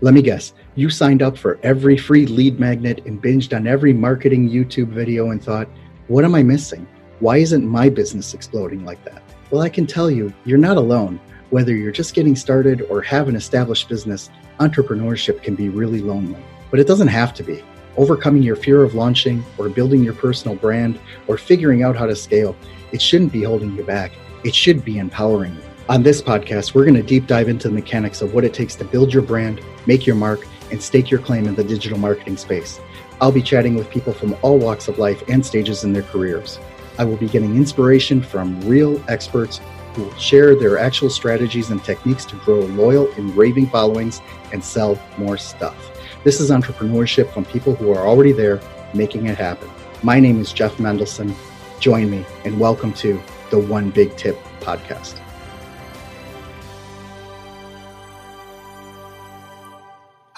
Let 0.00 0.14
me 0.14 0.22
guess, 0.22 0.52
you 0.76 0.90
signed 0.90 1.22
up 1.22 1.36
for 1.36 1.58
every 1.64 1.96
free 1.96 2.24
lead 2.24 2.60
magnet 2.60 3.04
and 3.04 3.20
binged 3.20 3.56
on 3.56 3.66
every 3.66 3.92
marketing 3.92 4.48
YouTube 4.48 4.88
video 4.88 5.30
and 5.30 5.42
thought, 5.42 5.68
what 6.06 6.24
am 6.24 6.36
I 6.36 6.42
missing? 6.44 6.86
Why 7.18 7.38
isn't 7.38 7.66
my 7.66 7.88
business 7.88 8.32
exploding 8.32 8.84
like 8.84 9.04
that? 9.04 9.24
Well, 9.50 9.60
I 9.60 9.68
can 9.68 9.86
tell 9.86 10.08
you, 10.08 10.32
you're 10.44 10.56
not 10.56 10.76
alone. 10.76 11.18
Whether 11.50 11.74
you're 11.74 11.90
just 11.90 12.14
getting 12.14 12.36
started 12.36 12.82
or 12.82 13.02
have 13.02 13.26
an 13.26 13.34
established 13.34 13.88
business, 13.88 14.30
entrepreneurship 14.60 15.42
can 15.42 15.56
be 15.56 15.68
really 15.68 16.00
lonely. 16.00 16.38
But 16.70 16.78
it 16.78 16.86
doesn't 16.86 17.08
have 17.08 17.34
to 17.34 17.42
be. 17.42 17.64
Overcoming 17.96 18.44
your 18.44 18.54
fear 18.54 18.84
of 18.84 18.94
launching 18.94 19.44
or 19.58 19.68
building 19.68 20.04
your 20.04 20.14
personal 20.14 20.56
brand 20.56 21.00
or 21.26 21.36
figuring 21.38 21.82
out 21.82 21.96
how 21.96 22.06
to 22.06 22.14
scale, 22.14 22.54
it 22.92 23.02
shouldn't 23.02 23.32
be 23.32 23.42
holding 23.42 23.74
you 23.74 23.82
back. 23.82 24.12
It 24.44 24.54
should 24.54 24.84
be 24.84 24.98
empowering 24.98 25.56
you. 25.56 25.67
On 25.88 26.02
this 26.02 26.20
podcast, 26.20 26.74
we're 26.74 26.84
going 26.84 26.96
to 26.96 27.02
deep 27.02 27.26
dive 27.26 27.48
into 27.48 27.68
the 27.68 27.74
mechanics 27.74 28.20
of 28.20 28.34
what 28.34 28.44
it 28.44 28.52
takes 28.52 28.74
to 28.74 28.84
build 28.84 29.10
your 29.10 29.22
brand, 29.22 29.62
make 29.86 30.06
your 30.06 30.16
mark, 30.16 30.46
and 30.70 30.82
stake 30.82 31.10
your 31.10 31.18
claim 31.18 31.46
in 31.46 31.54
the 31.54 31.64
digital 31.64 31.96
marketing 31.96 32.36
space. 32.36 32.78
I'll 33.22 33.32
be 33.32 33.40
chatting 33.40 33.74
with 33.74 33.88
people 33.88 34.12
from 34.12 34.36
all 34.42 34.58
walks 34.58 34.88
of 34.88 34.98
life 34.98 35.22
and 35.30 35.44
stages 35.44 35.84
in 35.84 35.94
their 35.94 36.02
careers. 36.02 36.58
I 36.98 37.06
will 37.06 37.16
be 37.16 37.26
getting 37.26 37.56
inspiration 37.56 38.20
from 38.20 38.60
real 38.68 39.02
experts 39.08 39.62
who 39.94 40.02
will 40.02 40.14
share 40.16 40.54
their 40.54 40.76
actual 40.76 41.08
strategies 41.08 41.70
and 41.70 41.82
techniques 41.82 42.26
to 42.26 42.36
grow 42.36 42.60
loyal 42.60 43.10
and 43.12 43.34
raving 43.34 43.70
followings 43.70 44.20
and 44.52 44.62
sell 44.62 45.00
more 45.16 45.38
stuff. 45.38 45.98
This 46.22 46.38
is 46.38 46.50
entrepreneurship 46.50 47.32
from 47.32 47.46
people 47.46 47.74
who 47.74 47.92
are 47.92 48.06
already 48.06 48.32
there 48.32 48.60
making 48.92 49.26
it 49.26 49.38
happen. 49.38 49.70
My 50.02 50.20
name 50.20 50.38
is 50.38 50.52
Jeff 50.52 50.76
Mendelson. 50.76 51.34
Join 51.80 52.10
me 52.10 52.26
and 52.44 52.60
welcome 52.60 52.92
to 52.94 53.18
the 53.48 53.58
One 53.58 53.88
Big 53.88 54.14
Tip 54.18 54.36
podcast. 54.60 55.18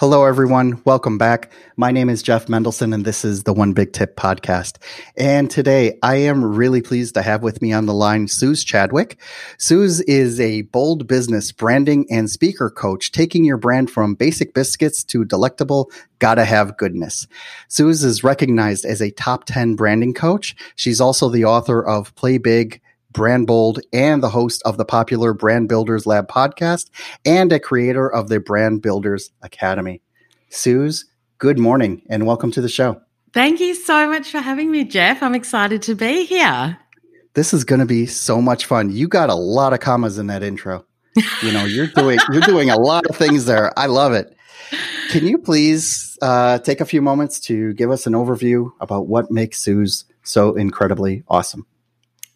Hello, 0.01 0.25
everyone. 0.25 0.81
Welcome 0.83 1.19
back. 1.19 1.51
My 1.77 1.91
name 1.91 2.09
is 2.09 2.23
Jeff 2.23 2.47
Mendelson, 2.47 2.91
and 2.91 3.05
this 3.05 3.23
is 3.23 3.43
the 3.43 3.53
One 3.53 3.73
Big 3.73 3.93
Tip 3.93 4.15
podcast. 4.15 4.77
And 5.15 5.47
today 5.47 5.99
I 6.01 6.15
am 6.15 6.43
really 6.43 6.81
pleased 6.81 7.13
to 7.13 7.21
have 7.21 7.43
with 7.43 7.61
me 7.61 7.71
on 7.71 7.85
the 7.85 7.93
line 7.93 8.27
Suz 8.27 8.63
Chadwick. 8.63 9.19
Suz 9.59 10.01
is 10.07 10.39
a 10.39 10.63
bold 10.63 11.05
business 11.05 11.51
branding 11.51 12.07
and 12.09 12.31
speaker 12.31 12.71
coach, 12.71 13.11
taking 13.11 13.45
your 13.45 13.57
brand 13.57 13.91
from 13.91 14.15
basic 14.15 14.55
biscuits 14.55 15.03
to 15.03 15.23
delectable, 15.23 15.91
gotta 16.17 16.45
have 16.45 16.77
goodness. 16.77 17.27
Suz 17.67 18.03
is 18.03 18.23
recognized 18.23 18.85
as 18.85 19.03
a 19.03 19.11
top 19.11 19.45
10 19.45 19.75
branding 19.75 20.15
coach. 20.15 20.55
She's 20.75 20.99
also 20.99 21.29
the 21.29 21.45
author 21.45 21.85
of 21.85 22.15
Play 22.15 22.39
Big, 22.39 22.81
Brand 23.11 23.47
Bold, 23.47 23.79
and 23.91 24.23
the 24.23 24.29
host 24.29 24.61
of 24.63 24.77
the 24.77 24.85
popular 24.85 25.33
Brand 25.33 25.67
Builders 25.67 26.05
Lab 26.05 26.27
podcast, 26.27 26.89
and 27.25 27.51
a 27.51 27.59
creator 27.59 28.07
of 28.07 28.29
the 28.29 28.39
Brand 28.39 28.81
Builders 28.81 29.31
Academy. 29.41 30.01
Suz, 30.49 31.05
good 31.37 31.59
morning 31.59 32.03
and 32.09 32.25
welcome 32.25 32.51
to 32.51 32.61
the 32.61 32.69
show. 32.69 33.01
Thank 33.33 33.59
you 33.59 33.75
so 33.75 34.09
much 34.09 34.29
for 34.29 34.39
having 34.39 34.71
me, 34.71 34.83
Jeff. 34.83 35.23
I'm 35.23 35.35
excited 35.35 35.81
to 35.83 35.95
be 35.95 36.25
here. 36.25 36.77
This 37.33 37.53
is 37.53 37.63
going 37.63 37.79
to 37.79 37.85
be 37.85 38.05
so 38.05 38.41
much 38.41 38.65
fun. 38.65 38.91
You 38.91 39.07
got 39.07 39.29
a 39.29 39.35
lot 39.35 39.73
of 39.73 39.79
commas 39.79 40.17
in 40.17 40.27
that 40.27 40.43
intro. 40.43 40.85
You 41.41 41.51
know, 41.53 41.65
you're 41.65 41.87
doing 41.87 42.19
you're 42.31 42.41
doing 42.41 42.69
a 42.69 42.77
lot 42.77 43.05
of 43.07 43.15
things 43.15 43.45
there. 43.45 43.77
I 43.79 43.85
love 43.85 44.13
it. 44.13 44.35
Can 45.09 45.25
you 45.25 45.37
please 45.37 46.17
uh, 46.21 46.59
take 46.59 46.81
a 46.81 46.85
few 46.85 47.01
moments 47.01 47.39
to 47.41 47.73
give 47.73 47.91
us 47.91 48.07
an 48.07 48.13
overview 48.13 48.71
about 48.79 49.07
what 49.07 49.31
makes 49.31 49.61
Suz 49.61 50.05
so 50.23 50.55
incredibly 50.55 51.23
awesome? 51.27 51.65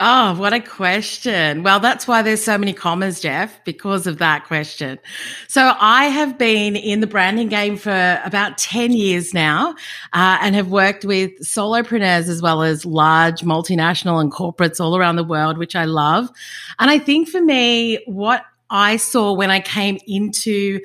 Oh, 0.01 0.37
what 0.37 0.51
a 0.51 0.59
question. 0.59 1.63
Well, 1.63 1.79
that's 1.79 2.05
why 2.05 2.21
there's 2.21 2.43
so 2.43 2.57
many 2.57 2.73
commas, 2.73 3.21
Jeff, 3.21 3.63
because 3.63 4.07
of 4.07 4.17
that 4.17 4.43
question. 4.43 4.99
So 5.47 5.73
I 5.79 6.05
have 6.05 6.37
been 6.37 6.75
in 6.75 6.99
the 6.99 7.07
branding 7.07 7.47
game 7.47 7.77
for 7.77 8.21
about 8.25 8.57
10 8.57 8.91
years 8.91 9.33
now 9.33 9.69
uh, 10.11 10.37
and 10.41 10.53
have 10.53 10.67
worked 10.67 11.05
with 11.05 11.31
solopreneurs 11.39 12.27
as 12.27 12.41
well 12.41 12.61
as 12.61 12.85
large 12.85 13.39
multinational 13.41 14.19
and 14.19 14.33
corporates 14.33 14.81
all 14.81 14.97
around 14.97 15.15
the 15.15 15.23
world, 15.23 15.57
which 15.57 15.77
I 15.77 15.85
love. 15.85 16.29
And 16.77 16.91
I 16.91 16.99
think 16.99 17.29
for 17.29 17.39
me, 17.39 18.03
what 18.05 18.43
I 18.69 18.97
saw 18.97 19.31
when 19.31 19.49
I 19.49 19.61
came 19.61 19.97
into, 20.07 20.81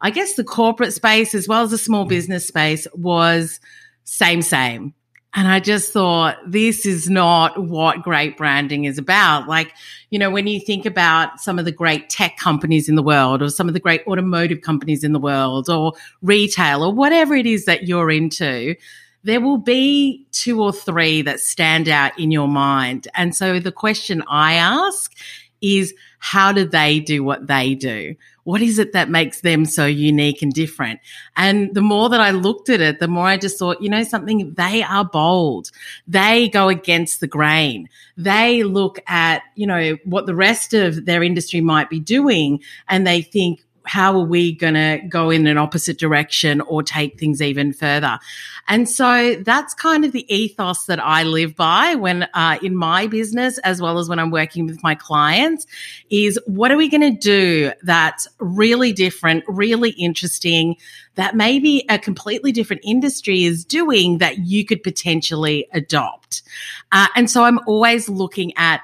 I 0.00 0.08
guess, 0.08 0.36
the 0.36 0.44
corporate 0.44 0.94
space 0.94 1.34
as 1.34 1.46
well 1.46 1.64
as 1.64 1.70
the 1.70 1.76
small 1.76 2.06
business 2.06 2.48
space 2.48 2.86
was 2.94 3.60
same, 4.04 4.40
same 4.40 4.94
and 5.34 5.48
I 5.48 5.58
just 5.58 5.92
thought, 5.92 6.38
this 6.46 6.86
is 6.86 7.10
not 7.10 7.60
what 7.60 8.02
great 8.02 8.36
branding 8.36 8.84
is 8.84 8.98
about. 8.98 9.48
Like, 9.48 9.72
you 10.10 10.18
know, 10.18 10.30
when 10.30 10.46
you 10.46 10.60
think 10.60 10.86
about 10.86 11.40
some 11.40 11.58
of 11.58 11.64
the 11.64 11.72
great 11.72 12.08
tech 12.08 12.36
companies 12.36 12.88
in 12.88 12.94
the 12.94 13.02
world 13.02 13.42
or 13.42 13.48
some 13.48 13.66
of 13.66 13.74
the 13.74 13.80
great 13.80 14.06
automotive 14.06 14.60
companies 14.60 15.02
in 15.02 15.12
the 15.12 15.18
world 15.18 15.68
or 15.68 15.94
retail 16.22 16.84
or 16.84 16.94
whatever 16.94 17.34
it 17.34 17.46
is 17.46 17.64
that 17.64 17.88
you're 17.88 18.12
into, 18.12 18.76
there 19.24 19.40
will 19.40 19.58
be 19.58 20.24
two 20.30 20.62
or 20.62 20.72
three 20.72 21.22
that 21.22 21.40
stand 21.40 21.88
out 21.88 22.16
in 22.16 22.30
your 22.30 22.48
mind. 22.48 23.08
And 23.14 23.34
so 23.34 23.58
the 23.58 23.72
question 23.72 24.22
I 24.28 24.54
ask 24.54 25.12
is, 25.60 25.94
how 26.20 26.52
do 26.52 26.64
they 26.64 27.00
do 27.00 27.24
what 27.24 27.48
they 27.48 27.74
do? 27.74 28.14
What 28.44 28.62
is 28.62 28.78
it 28.78 28.92
that 28.92 29.10
makes 29.10 29.40
them 29.40 29.64
so 29.64 29.86
unique 29.86 30.42
and 30.42 30.52
different? 30.52 31.00
And 31.36 31.74
the 31.74 31.80
more 31.80 32.08
that 32.10 32.20
I 32.20 32.30
looked 32.30 32.68
at 32.68 32.80
it, 32.80 33.00
the 33.00 33.08
more 33.08 33.26
I 33.26 33.36
just 33.36 33.58
thought, 33.58 33.82
you 33.82 33.88
know, 33.88 34.04
something, 34.04 34.54
they 34.54 34.82
are 34.82 35.04
bold. 35.04 35.70
They 36.06 36.48
go 36.48 36.68
against 36.68 37.20
the 37.20 37.26
grain. 37.26 37.88
They 38.16 38.62
look 38.62 39.00
at, 39.06 39.42
you 39.54 39.66
know, 39.66 39.96
what 40.04 40.26
the 40.26 40.34
rest 40.34 40.74
of 40.74 41.06
their 41.06 41.22
industry 41.22 41.60
might 41.60 41.90
be 41.90 42.00
doing 42.00 42.62
and 42.88 43.06
they 43.06 43.22
think, 43.22 43.64
how 43.86 44.18
are 44.18 44.24
we 44.24 44.54
going 44.54 44.74
to 44.74 45.00
go 45.08 45.30
in 45.30 45.46
an 45.46 45.58
opposite 45.58 45.98
direction 45.98 46.60
or 46.62 46.82
take 46.82 47.18
things 47.18 47.42
even 47.42 47.72
further? 47.72 48.18
And 48.66 48.88
so 48.88 49.36
that's 49.36 49.74
kind 49.74 50.04
of 50.04 50.12
the 50.12 50.34
ethos 50.34 50.86
that 50.86 50.98
I 50.98 51.22
live 51.24 51.54
by 51.54 51.94
when 51.94 52.22
uh, 52.34 52.58
in 52.62 52.74
my 52.74 53.06
business, 53.06 53.58
as 53.58 53.80
well 53.82 53.98
as 53.98 54.08
when 54.08 54.18
I'm 54.18 54.30
working 54.30 54.66
with 54.66 54.82
my 54.82 54.94
clients, 54.94 55.66
is 56.08 56.38
what 56.46 56.70
are 56.70 56.76
we 56.76 56.88
going 56.88 57.02
to 57.02 57.18
do 57.18 57.72
that's 57.82 58.26
really 58.38 58.92
different, 58.92 59.44
really 59.46 59.90
interesting, 59.90 60.76
that 61.16 61.36
maybe 61.36 61.84
a 61.88 61.98
completely 61.98 62.52
different 62.52 62.82
industry 62.84 63.44
is 63.44 63.64
doing 63.64 64.18
that 64.18 64.38
you 64.38 64.64
could 64.64 64.82
potentially 64.82 65.68
adopt. 65.72 66.42
Uh, 66.90 67.06
and 67.16 67.30
so 67.30 67.44
I'm 67.44 67.60
always 67.66 68.08
looking 68.08 68.52
at 68.56 68.82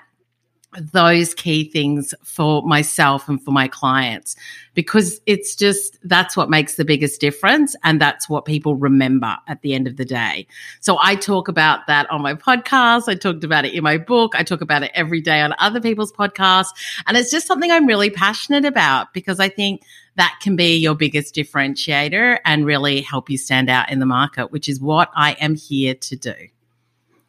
those 0.93 1.35
key 1.35 1.69
things 1.69 2.15
for 2.23 2.63
myself 2.63 3.29
and 3.29 3.43
for 3.43 3.51
my 3.51 3.67
clients 3.67 4.37
because 4.75 5.21
it's 5.27 5.57
just 5.57 5.99
that's 6.05 6.37
what 6.37 6.49
makes 6.49 6.77
the 6.77 6.85
biggest 6.85 7.21
difference 7.21 7.75
and 7.83 8.01
that's 8.01 8.29
what 8.29 8.45
people 8.45 8.77
remember 8.77 9.37
at 9.49 9.63
the 9.63 9.75
end 9.75 9.89
of 9.89 9.97
the 9.97 10.05
day. 10.05 10.47
So 10.79 10.97
I 11.03 11.17
talk 11.17 11.49
about 11.49 11.89
that 11.89 12.09
on 12.09 12.23
my 12.23 12.35
podcast, 12.35 13.09
I 13.09 13.17
talked 13.17 13.43
about 13.43 13.65
it 13.65 13.75
in 13.75 13.83
my 13.83 13.99
book, 13.99 14.35
I 14.37 14.45
talk 14.45 14.61
about 14.61 14.85
it 14.85 14.93
every 14.95 15.21
day 15.21 15.41
on 15.41 15.55
other 15.59 15.81
people's 15.81 16.13
podcasts 16.13 16.71
and 17.07 17.17
it's 17.17 17.33
just 17.33 17.49
something 17.49 17.71
I'm 17.71 17.87
really 17.87 18.11
passionate 18.11 18.65
about 18.65 19.13
because 19.13 19.41
I 19.41 19.49
think 19.49 19.83
that 20.15 20.39
can 20.41 20.55
be 20.55 20.77
your 20.77 20.95
biggest 20.95 21.35
differentiator 21.35 22.39
and 22.45 22.65
really 22.65 23.01
help 23.01 23.29
you 23.29 23.39
stand 23.39 23.69
out 23.69 23.91
in 23.91 23.99
the 23.99 24.07
market, 24.07 24.53
which 24.53 24.69
is 24.69 24.81
what 24.81 25.11
I 25.17 25.33
am 25.41 25.57
here 25.57 25.95
to 25.95 26.17
do. 26.17 26.35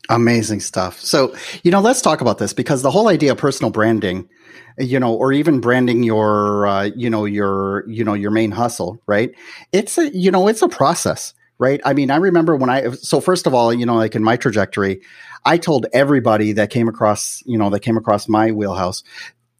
Amazing 0.09 0.59
stuff. 0.61 0.99
So, 0.99 1.35
you 1.63 1.71
know, 1.71 1.79
let's 1.79 2.01
talk 2.01 2.21
about 2.21 2.37
this 2.37 2.53
because 2.53 2.81
the 2.81 2.91
whole 2.91 3.07
idea 3.07 3.31
of 3.31 3.37
personal 3.37 3.71
branding, 3.71 4.27
you 4.77 4.99
know, 4.99 5.13
or 5.13 5.31
even 5.31 5.59
branding 5.59 6.03
your, 6.03 6.65
uh, 6.67 6.83
you 6.95 7.09
know, 7.09 7.25
your, 7.25 7.87
you 7.87 8.03
know, 8.03 8.13
your 8.13 8.31
main 8.31 8.51
hustle, 8.51 9.01
right? 9.05 9.31
It's 9.71 9.97
a, 9.97 10.13
you 10.15 10.31
know, 10.31 10.47
it's 10.47 10.61
a 10.61 10.67
process, 10.67 11.33
right? 11.59 11.79
I 11.85 11.93
mean, 11.93 12.09
I 12.09 12.15
remember 12.17 12.55
when 12.55 12.69
I, 12.69 12.89
so 12.91 13.21
first 13.21 13.45
of 13.45 13.53
all, 13.53 13.73
you 13.73 13.85
know, 13.85 13.95
like 13.95 14.15
in 14.15 14.23
my 14.23 14.37
trajectory, 14.37 15.01
I 15.45 15.57
told 15.57 15.85
everybody 15.93 16.51
that 16.53 16.71
came 16.71 16.87
across, 16.87 17.43
you 17.45 17.57
know, 17.57 17.69
that 17.69 17.81
came 17.81 17.97
across 17.97 18.27
my 18.27 18.51
wheelhouse 18.51 19.03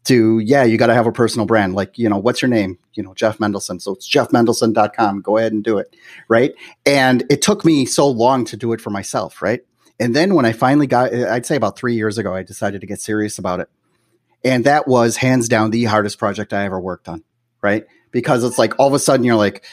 to, 0.04 0.40
yeah, 0.40 0.64
you 0.64 0.76
got 0.76 0.88
to 0.88 0.94
have 0.94 1.06
a 1.06 1.12
personal 1.12 1.46
brand. 1.46 1.74
Like, 1.74 1.96
you 1.96 2.08
know, 2.08 2.18
what's 2.18 2.42
your 2.42 2.48
name? 2.48 2.78
You 2.94 3.04
know, 3.04 3.14
Jeff 3.14 3.38
Mendelson. 3.38 3.80
So 3.80 3.92
it's 3.92 4.10
jeffmendelson.com. 4.10 5.22
Go 5.22 5.38
ahead 5.38 5.52
and 5.52 5.62
do 5.62 5.78
it. 5.78 5.94
Right. 6.28 6.52
And 6.84 7.24
it 7.30 7.42
took 7.42 7.64
me 7.64 7.86
so 7.86 8.08
long 8.08 8.44
to 8.46 8.56
do 8.56 8.72
it 8.72 8.80
for 8.80 8.90
myself. 8.90 9.40
Right 9.40 9.62
and 10.02 10.16
then 10.16 10.34
when 10.34 10.44
I 10.44 10.50
finally 10.50 10.88
got, 10.88 11.14
I'd 11.14 11.46
say 11.46 11.54
about 11.54 11.78
three 11.78 11.94
years 11.94 12.18
ago, 12.18 12.34
I 12.34 12.42
decided 12.42 12.80
to 12.80 12.88
get 12.88 13.00
serious 13.00 13.38
about 13.38 13.60
it. 13.60 13.68
And 14.44 14.64
that 14.64 14.88
was 14.88 15.16
hands 15.16 15.48
down 15.48 15.70
the 15.70 15.84
hardest 15.84 16.18
project 16.18 16.52
I 16.52 16.64
ever 16.64 16.80
worked 16.80 17.08
on, 17.08 17.22
right? 17.62 17.84
Because 18.10 18.42
it's 18.42 18.58
like 18.58 18.80
all 18.80 18.88
of 18.88 18.94
a 18.94 18.98
sudden 18.98 19.24
you're 19.24 19.36
like, 19.36 19.64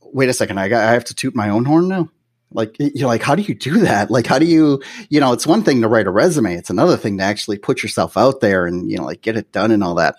wait 0.00 0.28
a 0.28 0.32
second, 0.32 0.58
I, 0.58 0.66
got, 0.68 0.82
I 0.82 0.94
have 0.94 1.04
to 1.04 1.14
toot 1.14 1.36
my 1.36 1.50
own 1.50 1.64
horn 1.64 1.86
now. 1.86 2.08
Like 2.50 2.74
you're 2.80 3.06
like, 3.06 3.22
how 3.22 3.36
do 3.36 3.42
you 3.42 3.54
do 3.54 3.78
that? 3.82 4.10
Like, 4.10 4.26
how 4.26 4.40
do 4.40 4.46
you, 4.46 4.82
you 5.08 5.20
know, 5.20 5.32
it's 5.32 5.46
one 5.46 5.62
thing 5.62 5.82
to 5.82 5.88
write 5.88 6.08
a 6.08 6.10
resume. 6.10 6.56
It's 6.56 6.70
another 6.70 6.96
thing 6.96 7.18
to 7.18 7.24
actually 7.24 7.58
put 7.58 7.84
yourself 7.84 8.16
out 8.16 8.40
there 8.40 8.66
and, 8.66 8.90
you 8.90 8.96
know, 8.96 9.04
like 9.04 9.22
get 9.22 9.36
it 9.36 9.52
done 9.52 9.70
and 9.70 9.84
all 9.84 9.94
that 9.94 10.16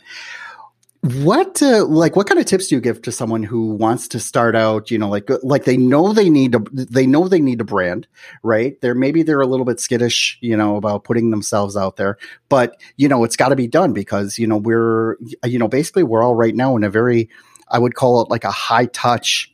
what 1.13 1.61
uh, 1.61 1.85
like 1.85 2.15
what 2.15 2.27
kind 2.27 2.39
of 2.39 2.45
tips 2.45 2.67
do 2.67 2.75
you 2.75 2.81
give 2.81 3.01
to 3.01 3.11
someone 3.11 3.43
who 3.43 3.73
wants 3.73 4.07
to 4.07 4.19
start 4.19 4.55
out 4.55 4.89
you 4.89 4.97
know 4.97 5.09
like 5.09 5.29
like 5.43 5.65
they 5.65 5.77
know 5.77 6.11
they 6.11 6.29
need 6.29 6.51
to 6.51 6.59
they 6.71 7.05
know 7.05 7.27
they 7.27 7.39
need 7.39 7.61
a 7.61 7.63
brand 7.63 8.07
right 8.43 8.79
they're 8.81 8.95
maybe 8.95 9.21
they're 9.21 9.41
a 9.41 9.47
little 9.47 9.65
bit 9.65 9.79
skittish 9.79 10.37
you 10.41 10.57
know 10.57 10.75
about 10.75 11.03
putting 11.03 11.29
themselves 11.29 11.77
out 11.77 11.97
there 11.97 12.17
but 12.49 12.79
you 12.95 13.07
know 13.07 13.23
it's 13.23 13.35
got 13.35 13.49
to 13.49 13.55
be 13.55 13.67
done 13.67 13.93
because 13.93 14.39
you 14.39 14.47
know 14.47 14.57
we're 14.57 15.17
you 15.45 15.59
know 15.59 15.67
basically 15.67 16.03
we're 16.03 16.23
all 16.23 16.35
right 16.35 16.55
now 16.55 16.75
in 16.75 16.83
a 16.83 16.89
very 16.89 17.29
I 17.69 17.79
would 17.79 17.95
call 17.95 18.21
it 18.21 18.29
like 18.29 18.43
a 18.43 18.51
high 18.51 18.87
touch 18.87 19.53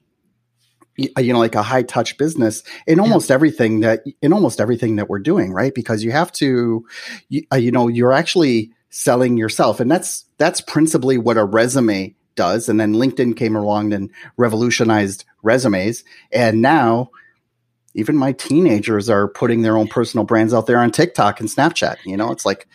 you 0.97 1.33
know 1.33 1.39
like 1.39 1.55
a 1.55 1.63
high 1.63 1.83
touch 1.83 2.17
business 2.17 2.63
in 2.87 2.99
almost 2.99 3.29
yeah. 3.29 3.33
everything 3.33 3.79
that 3.81 4.03
in 4.21 4.31
almost 4.31 4.61
everything 4.61 4.95
that 4.95 5.09
we're 5.09 5.19
doing 5.19 5.51
right 5.51 5.73
because 5.73 6.03
you 6.03 6.11
have 6.11 6.31
to 6.33 6.85
you, 7.29 7.43
uh, 7.51 7.57
you 7.57 7.71
know 7.71 7.87
you're 7.87 8.13
actually 8.13 8.71
selling 8.93 9.37
yourself. 9.37 9.79
And 9.79 9.89
that's 9.89 10.23
that's 10.37 10.61
principally 10.61 11.17
what 11.17 11.35
a 11.35 11.43
resume 11.43 12.13
does. 12.35 12.69
And 12.69 12.79
then 12.79 12.93
linkedin 12.93 13.35
came 13.35 13.55
along 13.55 13.91
and 13.91 14.11
revolutionized 14.37 15.25
resumes. 15.41 16.03
And 16.31 16.61
now 16.61 17.09
even 17.95 18.15
my 18.15 18.33
teenagers 18.33 19.09
are 19.09 19.27
putting 19.27 19.63
their 19.63 19.77
own 19.77 19.87
personal 19.87 20.25
brands 20.25 20.53
out 20.53 20.67
there 20.67 20.77
on 20.77 20.91
tiktok 20.91 21.39
and 21.39 21.49
snapchat. 21.49 21.97
You 22.05 22.17
know 22.17 22.31
it's 22.31 22.45
like 22.45 22.67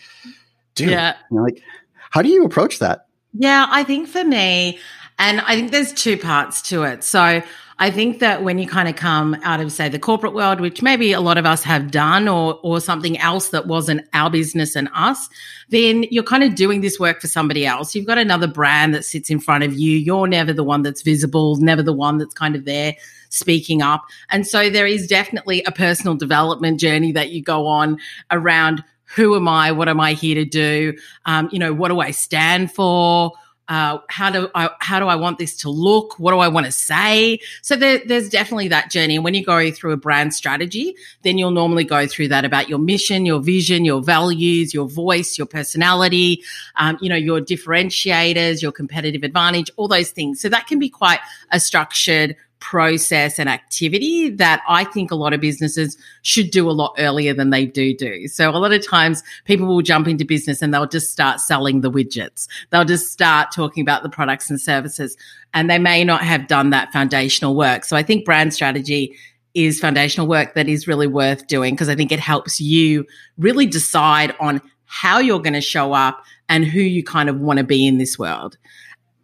dude 0.74 0.90
yeah. 0.90 1.14
Like 1.30 1.62
how 2.10 2.20
do 2.22 2.28
you 2.28 2.44
approach 2.44 2.80
that? 2.80 3.06
Yeah 3.32 3.66
i 3.70 3.84
think 3.84 4.08
for 4.08 4.24
me 4.24 4.80
and 5.18 5.40
i 5.42 5.54
think 5.54 5.70
there's 5.70 5.92
two 5.92 6.16
parts 6.16 6.62
to 6.62 6.82
it. 6.82 7.04
So 7.04 7.42
I 7.80 7.90
think 7.92 8.18
that 8.18 8.42
when 8.42 8.58
you 8.58 8.66
kind 8.66 8.88
of 8.88 8.96
come 8.96 9.36
out 9.44 9.60
of, 9.60 9.70
say, 9.70 9.88
the 9.88 10.00
corporate 10.00 10.34
world, 10.34 10.60
which 10.60 10.82
maybe 10.82 11.12
a 11.12 11.20
lot 11.20 11.38
of 11.38 11.46
us 11.46 11.62
have 11.62 11.90
done, 11.90 12.26
or 12.26 12.58
or 12.62 12.80
something 12.80 13.18
else 13.18 13.48
that 13.50 13.66
wasn't 13.66 14.06
our 14.14 14.30
business 14.30 14.74
and 14.74 14.88
us, 14.94 15.28
then 15.68 16.04
you're 16.10 16.24
kind 16.24 16.42
of 16.42 16.54
doing 16.54 16.80
this 16.80 16.98
work 16.98 17.20
for 17.20 17.28
somebody 17.28 17.64
else. 17.64 17.94
You've 17.94 18.06
got 18.06 18.18
another 18.18 18.48
brand 18.48 18.94
that 18.94 19.04
sits 19.04 19.30
in 19.30 19.38
front 19.38 19.64
of 19.64 19.74
you. 19.74 19.96
You're 19.96 20.26
never 20.26 20.52
the 20.52 20.64
one 20.64 20.82
that's 20.82 21.02
visible, 21.02 21.56
never 21.56 21.82
the 21.82 21.92
one 21.92 22.18
that's 22.18 22.34
kind 22.34 22.56
of 22.56 22.64
there 22.64 22.96
speaking 23.30 23.82
up. 23.82 24.04
And 24.30 24.46
so 24.46 24.70
there 24.70 24.86
is 24.86 25.06
definitely 25.06 25.62
a 25.64 25.72
personal 25.72 26.14
development 26.14 26.80
journey 26.80 27.12
that 27.12 27.30
you 27.30 27.42
go 27.42 27.66
on 27.66 27.98
around 28.30 28.82
who 29.04 29.34
am 29.36 29.48
I? 29.48 29.72
What 29.72 29.88
am 29.88 30.00
I 30.00 30.12
here 30.12 30.34
to 30.34 30.44
do? 30.44 30.94
Um, 31.24 31.48
you 31.50 31.58
know, 31.58 31.72
what 31.72 31.88
do 31.88 32.00
I 32.00 32.10
stand 32.10 32.72
for? 32.72 33.32
Uh, 33.68 33.98
how 34.08 34.30
do 34.30 34.48
I 34.54 34.70
how 34.80 34.98
do 34.98 35.06
I 35.06 35.16
want 35.16 35.38
this 35.38 35.54
to 35.58 35.70
look? 35.70 36.18
What 36.18 36.32
do 36.32 36.38
I 36.38 36.48
want 36.48 36.66
to 36.66 36.72
say? 36.72 37.38
So 37.60 37.76
there, 37.76 38.00
there's 38.04 38.30
definitely 38.30 38.68
that 38.68 38.90
journey. 38.90 39.16
And 39.16 39.24
when 39.24 39.34
you 39.34 39.44
go 39.44 39.70
through 39.70 39.92
a 39.92 39.96
brand 39.96 40.32
strategy, 40.32 40.96
then 41.22 41.36
you'll 41.36 41.50
normally 41.50 41.84
go 41.84 42.06
through 42.06 42.28
that 42.28 42.44
about 42.46 42.68
your 42.68 42.78
mission, 42.78 43.26
your 43.26 43.40
vision, 43.40 43.84
your 43.84 44.02
values, 44.02 44.72
your 44.72 44.88
voice, 44.88 45.36
your 45.36 45.46
personality, 45.46 46.42
um, 46.76 46.96
you 47.02 47.10
know, 47.10 47.16
your 47.16 47.40
differentiators, 47.40 48.62
your 48.62 48.72
competitive 48.72 49.22
advantage, 49.22 49.70
all 49.76 49.88
those 49.88 50.10
things. 50.10 50.40
So 50.40 50.48
that 50.48 50.66
can 50.66 50.78
be 50.78 50.88
quite 50.88 51.20
a 51.50 51.60
structured 51.60 52.36
process 52.60 53.38
and 53.38 53.48
activity 53.48 54.30
that 54.30 54.62
I 54.68 54.84
think 54.84 55.10
a 55.10 55.14
lot 55.14 55.32
of 55.32 55.40
businesses 55.40 55.96
should 56.22 56.50
do 56.50 56.68
a 56.68 56.72
lot 56.72 56.94
earlier 56.98 57.32
than 57.32 57.50
they 57.50 57.66
do 57.66 57.96
do. 57.96 58.26
So 58.28 58.50
a 58.50 58.58
lot 58.58 58.72
of 58.72 58.86
times 58.86 59.22
people 59.44 59.66
will 59.66 59.82
jump 59.82 60.08
into 60.08 60.24
business 60.24 60.60
and 60.60 60.72
they'll 60.72 60.86
just 60.86 61.12
start 61.12 61.40
selling 61.40 61.80
the 61.80 61.90
widgets. 61.90 62.48
They'll 62.70 62.84
just 62.84 63.12
start 63.12 63.52
talking 63.52 63.82
about 63.82 64.02
the 64.02 64.08
products 64.08 64.50
and 64.50 64.60
services 64.60 65.16
and 65.54 65.70
they 65.70 65.78
may 65.78 66.04
not 66.04 66.22
have 66.22 66.48
done 66.48 66.70
that 66.70 66.92
foundational 66.92 67.54
work. 67.54 67.84
So 67.84 67.96
I 67.96 68.02
think 68.02 68.24
brand 68.24 68.52
strategy 68.52 69.16
is 69.54 69.80
foundational 69.80 70.26
work 70.26 70.54
that 70.54 70.68
is 70.68 70.86
really 70.86 71.06
worth 71.06 71.46
doing 71.46 71.74
because 71.74 71.88
I 71.88 71.94
think 71.94 72.12
it 72.12 72.20
helps 72.20 72.60
you 72.60 73.06
really 73.38 73.66
decide 73.66 74.34
on 74.40 74.60
how 74.84 75.18
you're 75.18 75.40
going 75.40 75.54
to 75.54 75.60
show 75.60 75.92
up 75.92 76.24
and 76.48 76.64
who 76.64 76.80
you 76.80 77.02
kind 77.04 77.28
of 77.28 77.40
want 77.40 77.58
to 77.58 77.64
be 77.64 77.86
in 77.86 77.98
this 77.98 78.18
world 78.18 78.56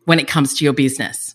when 0.05 0.19
it 0.19 0.29
comes 0.29 0.55
to 0.55 0.65
your 0.65 0.75
business. 0.75 1.34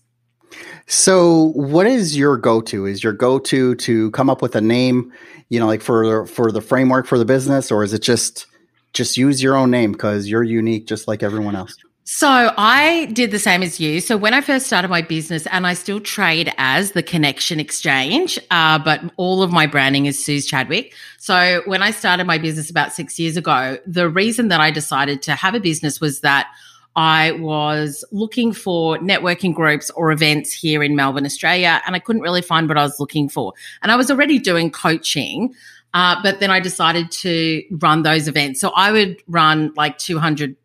So, 0.91 1.51
what 1.53 1.85
is 1.85 2.17
your 2.17 2.35
go-to? 2.35 2.87
Is 2.87 3.03
your 3.03 3.13
go-to 3.13 3.75
to 3.75 4.09
come 4.09 4.27
up 4.27 4.41
with 4.41 4.55
a 4.55 4.61
name, 4.61 5.13
you 5.49 5.59
know, 5.59 5.67
like 5.67 5.83
for 5.83 6.25
for 6.25 6.51
the 6.51 6.61
framework 6.61 7.05
for 7.05 7.19
the 7.19 7.25
business, 7.25 7.71
or 7.71 7.83
is 7.83 7.93
it 7.93 8.01
just 8.01 8.47
just 8.93 9.15
use 9.15 9.41
your 9.41 9.55
own 9.55 9.69
name 9.69 9.91
because 9.91 10.27
you're 10.27 10.43
unique, 10.43 10.87
just 10.87 11.07
like 11.07 11.21
everyone 11.21 11.55
else? 11.55 11.77
So 12.05 12.55
I 12.57 13.05
did 13.13 13.29
the 13.29 13.37
same 13.37 13.61
as 13.61 13.79
you. 13.79 14.01
So 14.01 14.17
when 14.17 14.33
I 14.33 14.41
first 14.41 14.65
started 14.65 14.87
my 14.87 15.03
business, 15.03 15.45
and 15.51 15.67
I 15.67 15.75
still 15.75 15.99
trade 15.99 16.51
as 16.57 16.93
the 16.93 17.03
Connection 17.03 17.59
Exchange, 17.59 18.39
uh, 18.49 18.79
but 18.79 18.99
all 19.15 19.43
of 19.43 19.51
my 19.51 19.67
branding 19.67 20.07
is 20.07 20.25
Suz 20.25 20.47
Chadwick. 20.47 20.95
So 21.19 21.61
when 21.67 21.83
I 21.83 21.91
started 21.91 22.25
my 22.25 22.39
business 22.39 22.67
about 22.71 22.93
six 22.93 23.19
years 23.19 23.37
ago, 23.37 23.77
the 23.85 24.09
reason 24.09 24.47
that 24.47 24.59
I 24.59 24.71
decided 24.71 25.21
to 25.21 25.35
have 25.35 25.53
a 25.53 25.59
business 25.59 26.01
was 26.01 26.21
that 26.21 26.47
I 26.99 27.31
was 27.31 28.03
looking 28.11 28.51
for 28.51 28.97
networking 28.97 29.53
groups 29.53 29.89
or 29.91 30.11
events 30.11 30.51
here 30.51 30.83
in 30.83 30.97
Melbourne, 30.97 31.25
Australia, 31.25 31.81
and 31.87 31.95
I 31.95 31.99
couldn't 31.99 32.21
really 32.21 32.41
find 32.41 32.67
what 32.67 32.77
I 32.77 32.83
was 32.83 32.99
looking 32.99 33.29
for. 33.29 33.53
And 33.81 33.89
I 33.89 33.95
was 33.95 34.11
already 34.11 34.37
doing 34.37 34.69
coaching, 34.69 35.55
uh, 35.93 36.17
but 36.21 36.41
then 36.41 36.51
I 36.51 36.59
decided 36.59 37.09
to 37.11 37.63
run 37.71 38.03
those 38.03 38.27
events. 38.27 38.59
So 38.59 38.71
I 38.75 38.91
would 38.91 39.23
run 39.29 39.71
like 39.77 39.97
200 39.97 40.57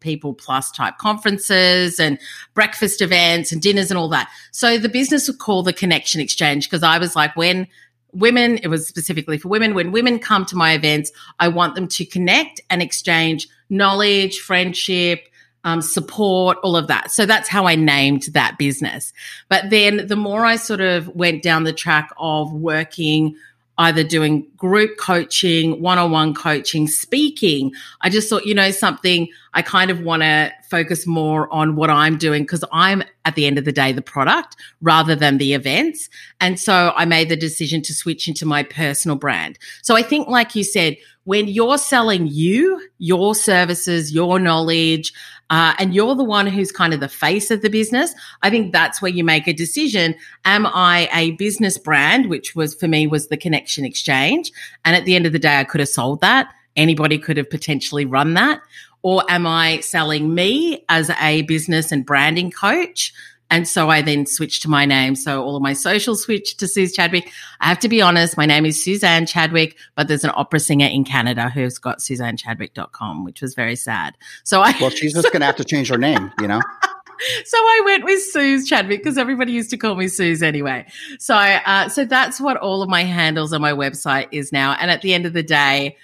people 0.00 0.34
plus 0.34 0.70
type 0.70 0.98
conferences 0.98 1.98
and 1.98 2.18
breakfast 2.52 3.00
events 3.00 3.50
and 3.50 3.62
dinners 3.62 3.90
and 3.90 3.96
all 3.96 4.10
that. 4.10 4.28
So 4.50 4.76
the 4.76 4.90
business 4.90 5.26
was 5.26 5.38
called 5.38 5.64
the 5.64 5.72
Connection 5.72 6.20
Exchange 6.20 6.68
because 6.68 6.82
I 6.82 6.98
was 6.98 7.16
like, 7.16 7.34
when 7.34 7.66
women, 8.12 8.58
it 8.58 8.68
was 8.68 8.86
specifically 8.86 9.38
for 9.38 9.48
women, 9.48 9.72
when 9.72 9.90
women 9.90 10.18
come 10.18 10.44
to 10.44 10.54
my 10.54 10.74
events, 10.74 11.12
I 11.40 11.48
want 11.48 11.76
them 11.76 11.88
to 11.88 12.04
connect 12.04 12.60
and 12.68 12.82
exchange 12.82 13.48
knowledge, 13.70 14.38
friendship, 14.40 15.28
um, 15.68 15.82
support, 15.82 16.56
all 16.62 16.76
of 16.76 16.86
that. 16.86 17.10
So 17.10 17.26
that's 17.26 17.48
how 17.48 17.66
I 17.66 17.74
named 17.74 18.22
that 18.32 18.56
business. 18.58 19.12
But 19.48 19.68
then 19.68 20.06
the 20.06 20.16
more 20.16 20.46
I 20.46 20.56
sort 20.56 20.80
of 20.80 21.08
went 21.08 21.42
down 21.42 21.64
the 21.64 21.74
track 21.74 22.10
of 22.18 22.52
working, 22.52 23.36
either 23.76 24.02
doing 24.02 24.46
group 24.56 24.96
coaching, 24.98 25.82
one 25.82 25.98
on 25.98 26.10
one 26.10 26.32
coaching, 26.34 26.88
speaking, 26.88 27.72
I 28.00 28.08
just 28.08 28.30
thought, 28.30 28.46
you 28.46 28.54
know, 28.54 28.70
something 28.70 29.28
I 29.52 29.60
kind 29.62 29.90
of 29.90 30.00
want 30.00 30.22
to 30.22 30.50
focus 30.70 31.06
more 31.06 31.52
on 31.52 31.76
what 31.76 31.90
I'm 31.90 32.16
doing 32.16 32.44
because 32.44 32.64
I'm 32.72 33.02
at 33.24 33.34
the 33.34 33.46
end 33.46 33.58
of 33.58 33.66
the 33.66 33.72
day 33.72 33.92
the 33.92 34.02
product 34.02 34.56
rather 34.80 35.14
than 35.14 35.36
the 35.36 35.52
events. 35.52 36.08
And 36.40 36.58
so 36.58 36.92
I 36.96 37.04
made 37.04 37.28
the 37.28 37.36
decision 37.36 37.82
to 37.82 37.94
switch 37.94 38.26
into 38.26 38.46
my 38.46 38.62
personal 38.62 39.16
brand. 39.16 39.58
So 39.82 39.96
I 39.96 40.02
think, 40.02 40.28
like 40.28 40.54
you 40.54 40.64
said, 40.64 40.96
when 41.24 41.46
you're 41.46 41.76
selling 41.76 42.26
you, 42.26 42.88
your 42.96 43.34
services, 43.34 44.14
your 44.14 44.38
knowledge, 44.38 45.12
uh, 45.50 45.74
and 45.78 45.94
you're 45.94 46.14
the 46.14 46.24
one 46.24 46.46
who's 46.46 46.70
kind 46.70 46.92
of 46.92 47.00
the 47.00 47.08
face 47.08 47.50
of 47.50 47.62
the 47.62 47.70
business, 47.70 48.14
I 48.42 48.50
think 48.50 48.72
that's 48.72 49.00
where 49.00 49.10
you 49.10 49.24
make 49.24 49.46
a 49.46 49.52
decision. 49.52 50.14
Am 50.44 50.66
I 50.66 51.08
a 51.12 51.32
business 51.32 51.78
brand, 51.78 52.28
which 52.28 52.54
was 52.54 52.74
for 52.74 52.88
me 52.88 53.06
was 53.06 53.28
the 53.28 53.36
Connection 53.36 53.84
Exchange? 53.84 54.52
And 54.84 54.94
at 54.94 55.04
the 55.04 55.14
end 55.16 55.26
of 55.26 55.32
the 55.32 55.38
day, 55.38 55.58
I 55.58 55.64
could 55.64 55.80
have 55.80 55.88
sold 55.88 56.20
that. 56.20 56.52
Anybody 56.76 57.18
could 57.18 57.38
have 57.38 57.50
potentially 57.50 58.04
run 58.04 58.34
that. 58.34 58.60
Or 59.02 59.24
am 59.28 59.46
I 59.46 59.80
selling 59.80 60.34
me 60.34 60.84
as 60.88 61.10
a 61.20 61.42
business 61.42 61.92
and 61.92 62.04
branding 62.04 62.50
coach? 62.50 63.14
And 63.50 63.66
so 63.66 63.88
I 63.88 64.02
then 64.02 64.26
switched 64.26 64.62
to 64.62 64.68
my 64.68 64.84
name. 64.84 65.14
So 65.14 65.42
all 65.42 65.56
of 65.56 65.62
my 65.62 65.72
socials 65.72 66.22
switched 66.22 66.60
to 66.60 66.68
Suz 66.68 66.92
Chadwick. 66.92 67.32
I 67.60 67.68
have 67.68 67.78
to 67.80 67.88
be 67.88 68.02
honest, 68.02 68.36
my 68.36 68.46
name 68.46 68.66
is 68.66 68.82
Suzanne 68.82 69.26
Chadwick, 69.26 69.76
but 69.94 70.08
there's 70.08 70.24
an 70.24 70.32
opera 70.34 70.60
singer 70.60 70.86
in 70.86 71.04
Canada 71.04 71.48
who's 71.48 71.78
got 71.78 71.98
SuzanneChadwick.com, 71.98 73.24
which 73.24 73.40
was 73.40 73.54
very 73.54 73.76
sad. 73.76 74.16
So 74.44 74.60
I 74.60 74.74
Well, 74.80 74.90
she's 74.90 75.14
just 75.14 75.32
gonna 75.32 75.46
have 75.46 75.56
to 75.56 75.64
change 75.64 75.88
her 75.88 75.98
name, 75.98 76.30
you 76.40 76.48
know? 76.48 76.60
so 77.44 77.56
I 77.56 77.82
went 77.84 78.04
with 78.04 78.22
Suz 78.22 78.68
Chadwick 78.68 79.02
because 79.02 79.16
everybody 79.16 79.52
used 79.52 79.70
to 79.70 79.76
call 79.76 79.94
me 79.94 80.08
Suz 80.08 80.42
anyway. 80.42 80.86
So, 81.18 81.34
uh, 81.34 81.88
so 81.88 82.04
that's 82.04 82.40
what 82.40 82.58
all 82.58 82.82
of 82.82 82.88
my 82.88 83.04
handles 83.04 83.52
on 83.52 83.62
my 83.62 83.72
website 83.72 84.28
is 84.30 84.52
now. 84.52 84.76
And 84.78 84.90
at 84.90 85.02
the 85.02 85.14
end 85.14 85.26
of 85.26 85.32
the 85.32 85.42
day, 85.42 85.96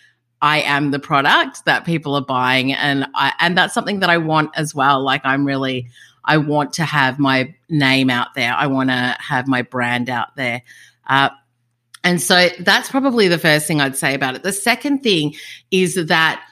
I 0.44 0.60
am 0.60 0.90
the 0.90 0.98
product 0.98 1.64
that 1.64 1.86
people 1.86 2.14
are 2.14 2.24
buying, 2.24 2.74
and 2.74 3.06
I, 3.14 3.32
and 3.40 3.56
that's 3.56 3.72
something 3.72 4.00
that 4.00 4.10
I 4.10 4.18
want 4.18 4.50
as 4.56 4.74
well. 4.74 5.02
Like 5.02 5.22
I'm 5.24 5.46
really, 5.46 5.88
I 6.24 6.38
want 6.38 6.74
to 6.74 6.84
have 6.84 7.18
my 7.18 7.54
name 7.68 8.10
out 8.10 8.34
there. 8.34 8.52
I 8.52 8.66
want 8.68 8.90
to 8.90 9.16
have 9.18 9.46
my 9.46 9.62
brand 9.62 10.08
out 10.08 10.36
there. 10.36 10.62
Uh, 11.06 11.30
and 12.02 12.20
so 12.20 12.48
that's 12.60 12.90
probably 12.90 13.28
the 13.28 13.38
first 13.38 13.66
thing 13.66 13.80
I'd 13.80 13.96
say 13.96 14.14
about 14.14 14.34
it. 14.34 14.42
The 14.42 14.52
second 14.52 15.02
thing 15.02 15.34
is 15.70 15.94
that 15.94 16.44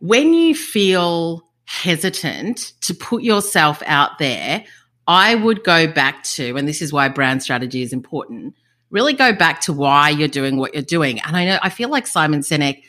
when 0.00 0.34
you 0.34 0.54
feel 0.54 1.48
hesitant 1.64 2.72
to 2.82 2.94
put 2.94 3.22
yourself 3.22 3.82
out 3.86 4.18
there, 4.18 4.64
I 5.06 5.34
would 5.34 5.64
go 5.64 5.86
back 5.86 6.22
to, 6.24 6.56
and 6.56 6.66
this 6.66 6.82
is 6.82 6.92
why 6.92 7.08
brand 7.08 7.42
strategy 7.42 7.82
is 7.82 7.92
important, 7.92 8.54
really 8.90 9.14
go 9.14 9.32
back 9.32 9.60
to 9.62 9.72
why 9.72 10.10
you're 10.10 10.28
doing 10.28 10.56
what 10.56 10.74
you're 10.74 10.82
doing. 10.82 11.20
And 11.20 11.36
I 11.36 11.44
know, 11.44 11.58
I 11.62 11.70
feel 11.70 11.88
like 11.88 12.06
Simon 12.06 12.40
Sinek 12.40 12.82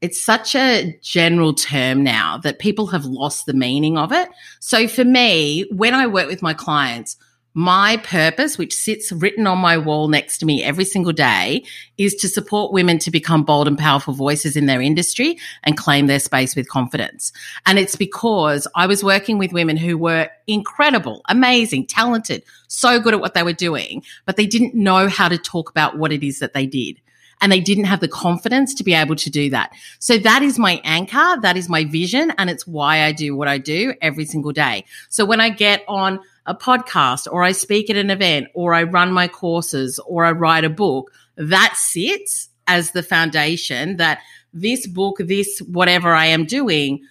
it's 0.00 0.22
such 0.22 0.54
a 0.54 0.98
general 1.02 1.54
term 1.54 2.02
now 2.02 2.38
that 2.38 2.58
people 2.58 2.88
have 2.88 3.04
lost 3.04 3.46
the 3.46 3.54
meaning 3.54 3.96
of 3.96 4.12
it. 4.12 4.28
So 4.60 4.88
for 4.88 5.04
me, 5.04 5.66
when 5.70 5.94
I 5.94 6.06
work 6.06 6.28
with 6.28 6.42
my 6.42 6.54
clients, 6.54 7.16
my 7.58 7.96
purpose, 8.04 8.58
which 8.58 8.74
sits 8.74 9.10
written 9.10 9.46
on 9.46 9.56
my 9.56 9.78
wall 9.78 10.08
next 10.08 10.36
to 10.38 10.44
me 10.44 10.62
every 10.62 10.84
single 10.84 11.14
day, 11.14 11.64
is 11.96 12.14
to 12.16 12.28
support 12.28 12.70
women 12.70 12.98
to 12.98 13.10
become 13.10 13.44
bold 13.44 13.66
and 13.66 13.78
powerful 13.78 14.12
voices 14.12 14.58
in 14.58 14.66
their 14.66 14.82
industry 14.82 15.38
and 15.64 15.74
claim 15.74 16.06
their 16.06 16.18
space 16.18 16.54
with 16.54 16.68
confidence. 16.68 17.32
And 17.64 17.78
it's 17.78 17.96
because 17.96 18.68
I 18.74 18.86
was 18.86 19.02
working 19.02 19.38
with 19.38 19.54
women 19.54 19.78
who 19.78 19.96
were 19.96 20.28
incredible, 20.46 21.22
amazing, 21.30 21.86
talented, 21.86 22.42
so 22.68 23.00
good 23.00 23.14
at 23.14 23.20
what 23.20 23.32
they 23.32 23.42
were 23.42 23.54
doing, 23.54 24.02
but 24.26 24.36
they 24.36 24.46
didn't 24.46 24.74
know 24.74 25.08
how 25.08 25.30
to 25.30 25.38
talk 25.38 25.70
about 25.70 25.96
what 25.96 26.12
it 26.12 26.22
is 26.22 26.40
that 26.40 26.52
they 26.52 26.66
did 26.66 27.00
and 27.40 27.52
they 27.52 27.60
didn't 27.60 27.84
have 27.84 28.00
the 28.00 28.08
confidence 28.08 28.74
to 28.74 28.84
be 28.84 28.94
able 28.94 29.16
to 29.16 29.30
do 29.30 29.50
that. 29.50 29.72
So 29.98 30.18
that 30.18 30.42
is 30.42 30.58
my 30.58 30.80
anchor. 30.84 31.40
That 31.42 31.56
is 31.56 31.68
my 31.68 31.84
vision. 31.84 32.32
And 32.38 32.48
it's 32.48 32.66
why 32.66 33.04
I 33.04 33.12
do 33.12 33.36
what 33.36 33.48
I 33.48 33.58
do 33.58 33.94
every 34.00 34.24
single 34.24 34.52
day. 34.52 34.84
So 35.08 35.24
when 35.24 35.40
I 35.40 35.50
get 35.50 35.84
on 35.88 36.20
a 36.46 36.54
podcast 36.54 37.26
or 37.30 37.42
I 37.42 37.52
speak 37.52 37.90
at 37.90 37.96
an 37.96 38.10
event 38.10 38.48
or 38.54 38.72
I 38.72 38.84
run 38.84 39.12
my 39.12 39.28
courses 39.28 39.98
or 40.06 40.24
I 40.24 40.32
write 40.32 40.64
a 40.64 40.70
book, 40.70 41.12
that 41.36 41.74
sits 41.76 42.48
as 42.66 42.92
the 42.92 43.02
foundation 43.02 43.98
that 43.98 44.20
this 44.52 44.86
book, 44.86 45.18
this 45.18 45.58
whatever 45.60 46.14
I 46.14 46.26
am 46.26 46.46
doing 46.46 47.04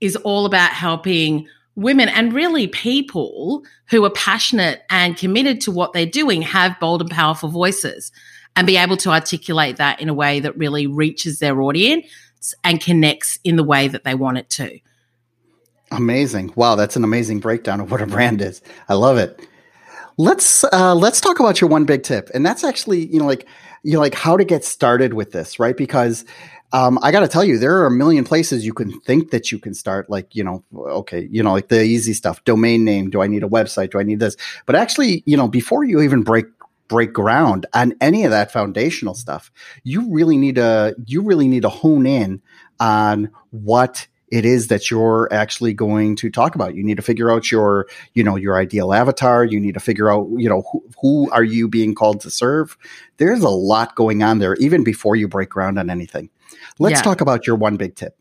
is 0.00 0.16
all 0.16 0.46
about 0.46 0.72
helping 0.72 1.46
women 1.76 2.08
and 2.08 2.32
really 2.32 2.66
people 2.66 3.62
who 3.88 4.04
are 4.04 4.10
passionate 4.10 4.82
and 4.90 5.16
committed 5.16 5.60
to 5.62 5.70
what 5.70 5.92
they're 5.92 6.04
doing 6.04 6.42
have 6.42 6.78
bold 6.80 7.00
and 7.00 7.10
powerful 7.10 7.48
voices 7.48 8.10
and 8.56 8.66
be 8.66 8.76
able 8.76 8.96
to 8.98 9.10
articulate 9.10 9.76
that 9.76 10.00
in 10.00 10.08
a 10.08 10.14
way 10.14 10.40
that 10.40 10.56
really 10.56 10.86
reaches 10.86 11.38
their 11.38 11.60
audience 11.60 12.06
and 12.64 12.80
connects 12.80 13.38
in 13.44 13.56
the 13.56 13.64
way 13.64 13.88
that 13.88 14.04
they 14.04 14.14
want 14.14 14.38
it 14.38 14.50
to. 14.50 14.78
Amazing. 15.90 16.52
Wow, 16.54 16.76
that's 16.76 16.96
an 16.96 17.04
amazing 17.04 17.40
breakdown 17.40 17.80
of 17.80 17.90
what 17.90 18.00
a 18.00 18.06
brand 18.06 18.40
is. 18.40 18.62
I 18.88 18.94
love 18.94 19.18
it. 19.18 19.46
Let's 20.16 20.64
uh, 20.64 20.94
let's 20.94 21.20
talk 21.20 21.40
about 21.40 21.60
your 21.60 21.70
one 21.70 21.84
big 21.84 22.02
tip. 22.02 22.30
And 22.34 22.44
that's 22.44 22.62
actually, 22.62 23.06
you 23.06 23.18
know, 23.18 23.26
like 23.26 23.46
you 23.82 23.94
know, 23.94 24.00
like 24.00 24.14
how 24.14 24.36
to 24.36 24.44
get 24.44 24.64
started 24.64 25.14
with 25.14 25.32
this, 25.32 25.58
right? 25.58 25.76
Because 25.76 26.24
um, 26.72 26.98
I 27.02 27.10
got 27.10 27.20
to 27.20 27.28
tell 27.28 27.42
you, 27.42 27.58
there 27.58 27.78
are 27.78 27.86
a 27.86 27.90
million 27.90 28.24
places 28.24 28.64
you 28.64 28.72
can 28.72 29.00
think 29.00 29.30
that 29.30 29.50
you 29.50 29.58
can 29.58 29.74
start. 29.74 30.08
Like, 30.08 30.34
you 30.34 30.44
know, 30.44 30.62
okay, 30.74 31.28
you 31.30 31.42
know, 31.42 31.52
like 31.52 31.68
the 31.68 31.82
easy 31.82 32.12
stuff, 32.12 32.44
domain 32.44 32.84
name. 32.84 33.10
Do 33.10 33.22
I 33.22 33.26
need 33.26 33.42
a 33.42 33.48
website? 33.48 33.90
Do 33.90 33.98
I 33.98 34.04
need 34.04 34.20
this? 34.20 34.36
But 34.66 34.76
actually, 34.76 35.22
you 35.26 35.36
know, 35.36 35.48
before 35.48 35.84
you 35.84 36.00
even 36.00 36.22
break 36.22 36.46
break 36.90 37.14
ground 37.14 37.64
on 37.72 37.94
any 38.00 38.24
of 38.24 38.32
that 38.32 38.52
foundational 38.52 39.14
stuff, 39.14 39.50
you 39.84 40.12
really 40.12 40.36
need 40.36 40.56
to 40.56 40.94
you 41.06 41.22
really 41.22 41.48
need 41.48 41.62
to 41.62 41.70
hone 41.70 42.04
in 42.04 42.42
on 42.78 43.30
what 43.50 44.06
it 44.30 44.44
is 44.44 44.68
that 44.68 44.90
you're 44.90 45.28
actually 45.32 45.72
going 45.72 46.16
to 46.16 46.30
talk 46.30 46.54
about. 46.54 46.74
You 46.74 46.84
need 46.84 46.96
to 46.96 47.02
figure 47.02 47.32
out 47.32 47.50
your, 47.50 47.88
you 48.14 48.22
know, 48.22 48.36
your 48.36 48.56
ideal 48.56 48.92
avatar. 48.92 49.44
You 49.44 49.58
need 49.58 49.74
to 49.74 49.80
figure 49.80 50.10
out, 50.10 50.28
you 50.36 50.48
know, 50.48 50.62
who, 50.70 50.84
who 51.00 51.30
are 51.32 51.42
you 51.42 51.66
being 51.66 51.96
called 51.96 52.20
to 52.20 52.30
serve? 52.30 52.76
There's 53.16 53.42
a 53.42 53.48
lot 53.48 53.96
going 53.96 54.22
on 54.22 54.38
there, 54.38 54.54
even 54.56 54.84
before 54.84 55.16
you 55.16 55.26
break 55.26 55.48
ground 55.48 55.80
on 55.80 55.90
anything. 55.90 56.30
Let's 56.78 56.98
yeah. 56.98 57.02
talk 57.02 57.20
about 57.20 57.46
your 57.46 57.56
one 57.56 57.76
big 57.76 57.96
tip. 57.96 58.16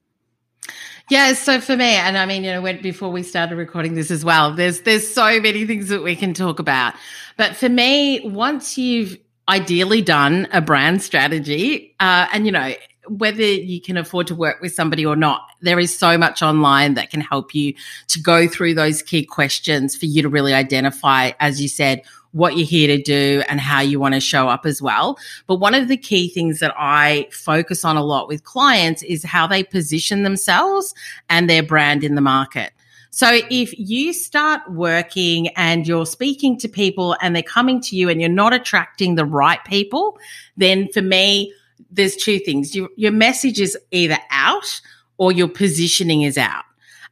Yeah, 1.10 1.34
so 1.34 1.60
for 1.60 1.76
me, 1.76 1.96
and 1.96 2.20
I 2.20 2.28
mean, 2.28 2.44
you 2.44 2.54
know, 2.54 2.74
before 2.82 3.10
we 3.10 3.24
started 3.24 3.56
recording 3.56 3.96
this 3.96 4.12
as 4.12 4.24
well, 4.24 4.54
there's 4.54 4.82
there's 4.82 5.12
so 5.12 5.40
many 5.42 5.66
things 5.66 5.90
that 5.90 6.04
we 6.04 6.16
can 6.16 6.36
talk 6.36 6.60
about. 6.60 6.94
But 7.36 7.56
for 7.56 7.68
me, 7.68 8.22
once 8.24 8.78
you've 8.78 9.18
ideally 9.48 10.04
done 10.04 10.48
a 10.52 10.62
brand 10.62 11.02
strategy, 11.02 11.96
uh, 12.00 12.28
and 12.32 12.46
you 12.46 12.52
know, 12.52 12.74
whether 13.08 13.42
you 13.42 13.82
can 13.82 13.98
afford 13.98 14.28
to 14.28 14.36
work 14.36 14.62
with 14.62 14.72
somebody 14.72 15.04
or 15.04 15.16
not, 15.16 15.48
there 15.62 15.80
is 15.80 15.98
so 15.98 16.16
much 16.16 16.44
online 16.44 16.94
that 16.94 17.10
can 17.10 17.22
help 17.22 17.56
you 17.56 17.74
to 18.10 18.22
go 18.22 18.48
through 18.48 18.76
those 18.76 19.02
key 19.02 19.26
questions 19.26 19.96
for 19.96 20.06
you 20.06 20.22
to 20.22 20.30
really 20.30 20.54
identify, 20.54 21.32
as 21.40 21.60
you 21.60 21.68
said, 21.68 22.04
what 22.32 22.56
you're 22.58 22.66
here 22.66 22.88
to 22.96 23.02
do 23.02 23.44
and 23.50 23.60
how 23.60 23.82
you 23.82 24.00
want 24.00 24.14
to 24.14 24.20
show 24.20 24.48
up 24.48 24.66
as 24.66 24.82
well. 24.82 25.18
But 25.48 25.56
one 25.56 25.74
of 25.74 25.88
the 25.88 25.98
key 25.98 26.30
things 26.30 26.60
that 26.60 26.74
I 26.78 27.28
focus 27.32 27.84
on 27.84 27.98
a 27.98 28.04
lot 28.04 28.28
with 28.28 28.44
clients 28.44 29.02
is 29.04 29.24
how 29.24 29.48
they 29.48 29.64
position 29.64 30.24
themselves 30.24 30.94
and 31.30 31.50
their 31.50 31.64
brand 31.64 32.04
in 32.04 32.16
the 32.16 32.22
market. 32.22 32.72
So 33.12 33.40
if 33.50 33.78
you 33.78 34.14
start 34.14 34.62
working 34.72 35.48
and 35.50 35.88
you're 35.88 36.06
speaking 36.06 36.58
to 36.60 36.70
people 36.70 37.18
and 37.22 37.36
they're 37.36 37.42
coming 37.42 37.82
to 37.82 37.96
you 37.96 38.08
and 38.08 38.22
you're 38.22 38.30
not 38.30 38.54
attracting 38.54 39.16
the 39.16 39.26
right 39.26 39.64
people, 39.66 40.18
then 40.58 40.90
for 40.94 41.02
me, 41.02 41.52
there's 41.90 42.16
two 42.16 42.40
things. 42.40 42.76
You, 42.76 42.90
your 42.96 43.12
message 43.12 43.60
is 43.60 43.76
either 43.92 44.18
out 44.30 44.82
or 45.18 45.32
your 45.32 45.48
positioning 45.48 46.22
is 46.22 46.38
out. 46.38 46.64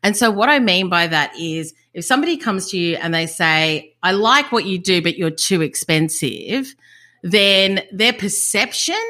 And 0.03 0.15
so 0.15 0.29
what 0.29 0.49
I 0.49 0.59
mean 0.59 0.89
by 0.89 1.07
that 1.07 1.35
is 1.35 1.73
if 1.97 2.05
somebody 2.05 2.37
comes 2.37 2.69
to 2.69 2.77
you 2.77 2.95
and 2.97 3.11
they 3.11 3.25
say, 3.25 3.95
I 4.03 4.11
like 4.11 4.51
what 4.51 4.65
you 4.65 4.77
do, 4.77 5.01
but 5.01 5.17
you're 5.17 5.31
too 5.31 5.63
expensive, 5.63 6.75
then 7.23 7.81
their 7.91 8.13
perception 8.13 9.01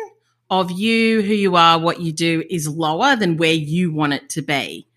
of 0.50 0.72
you, 0.72 1.22
who 1.22 1.34
you 1.34 1.58
are, 1.58 1.77
what 1.77 2.00
you 2.00 2.13
do 2.13 2.46
is 2.50 2.65
lower 2.65 3.17
than 3.17 3.36
where 3.36 3.51
you 3.51 3.91
want 3.91 4.13
it 4.13 4.29
to 4.29 4.41
be. 4.41 4.88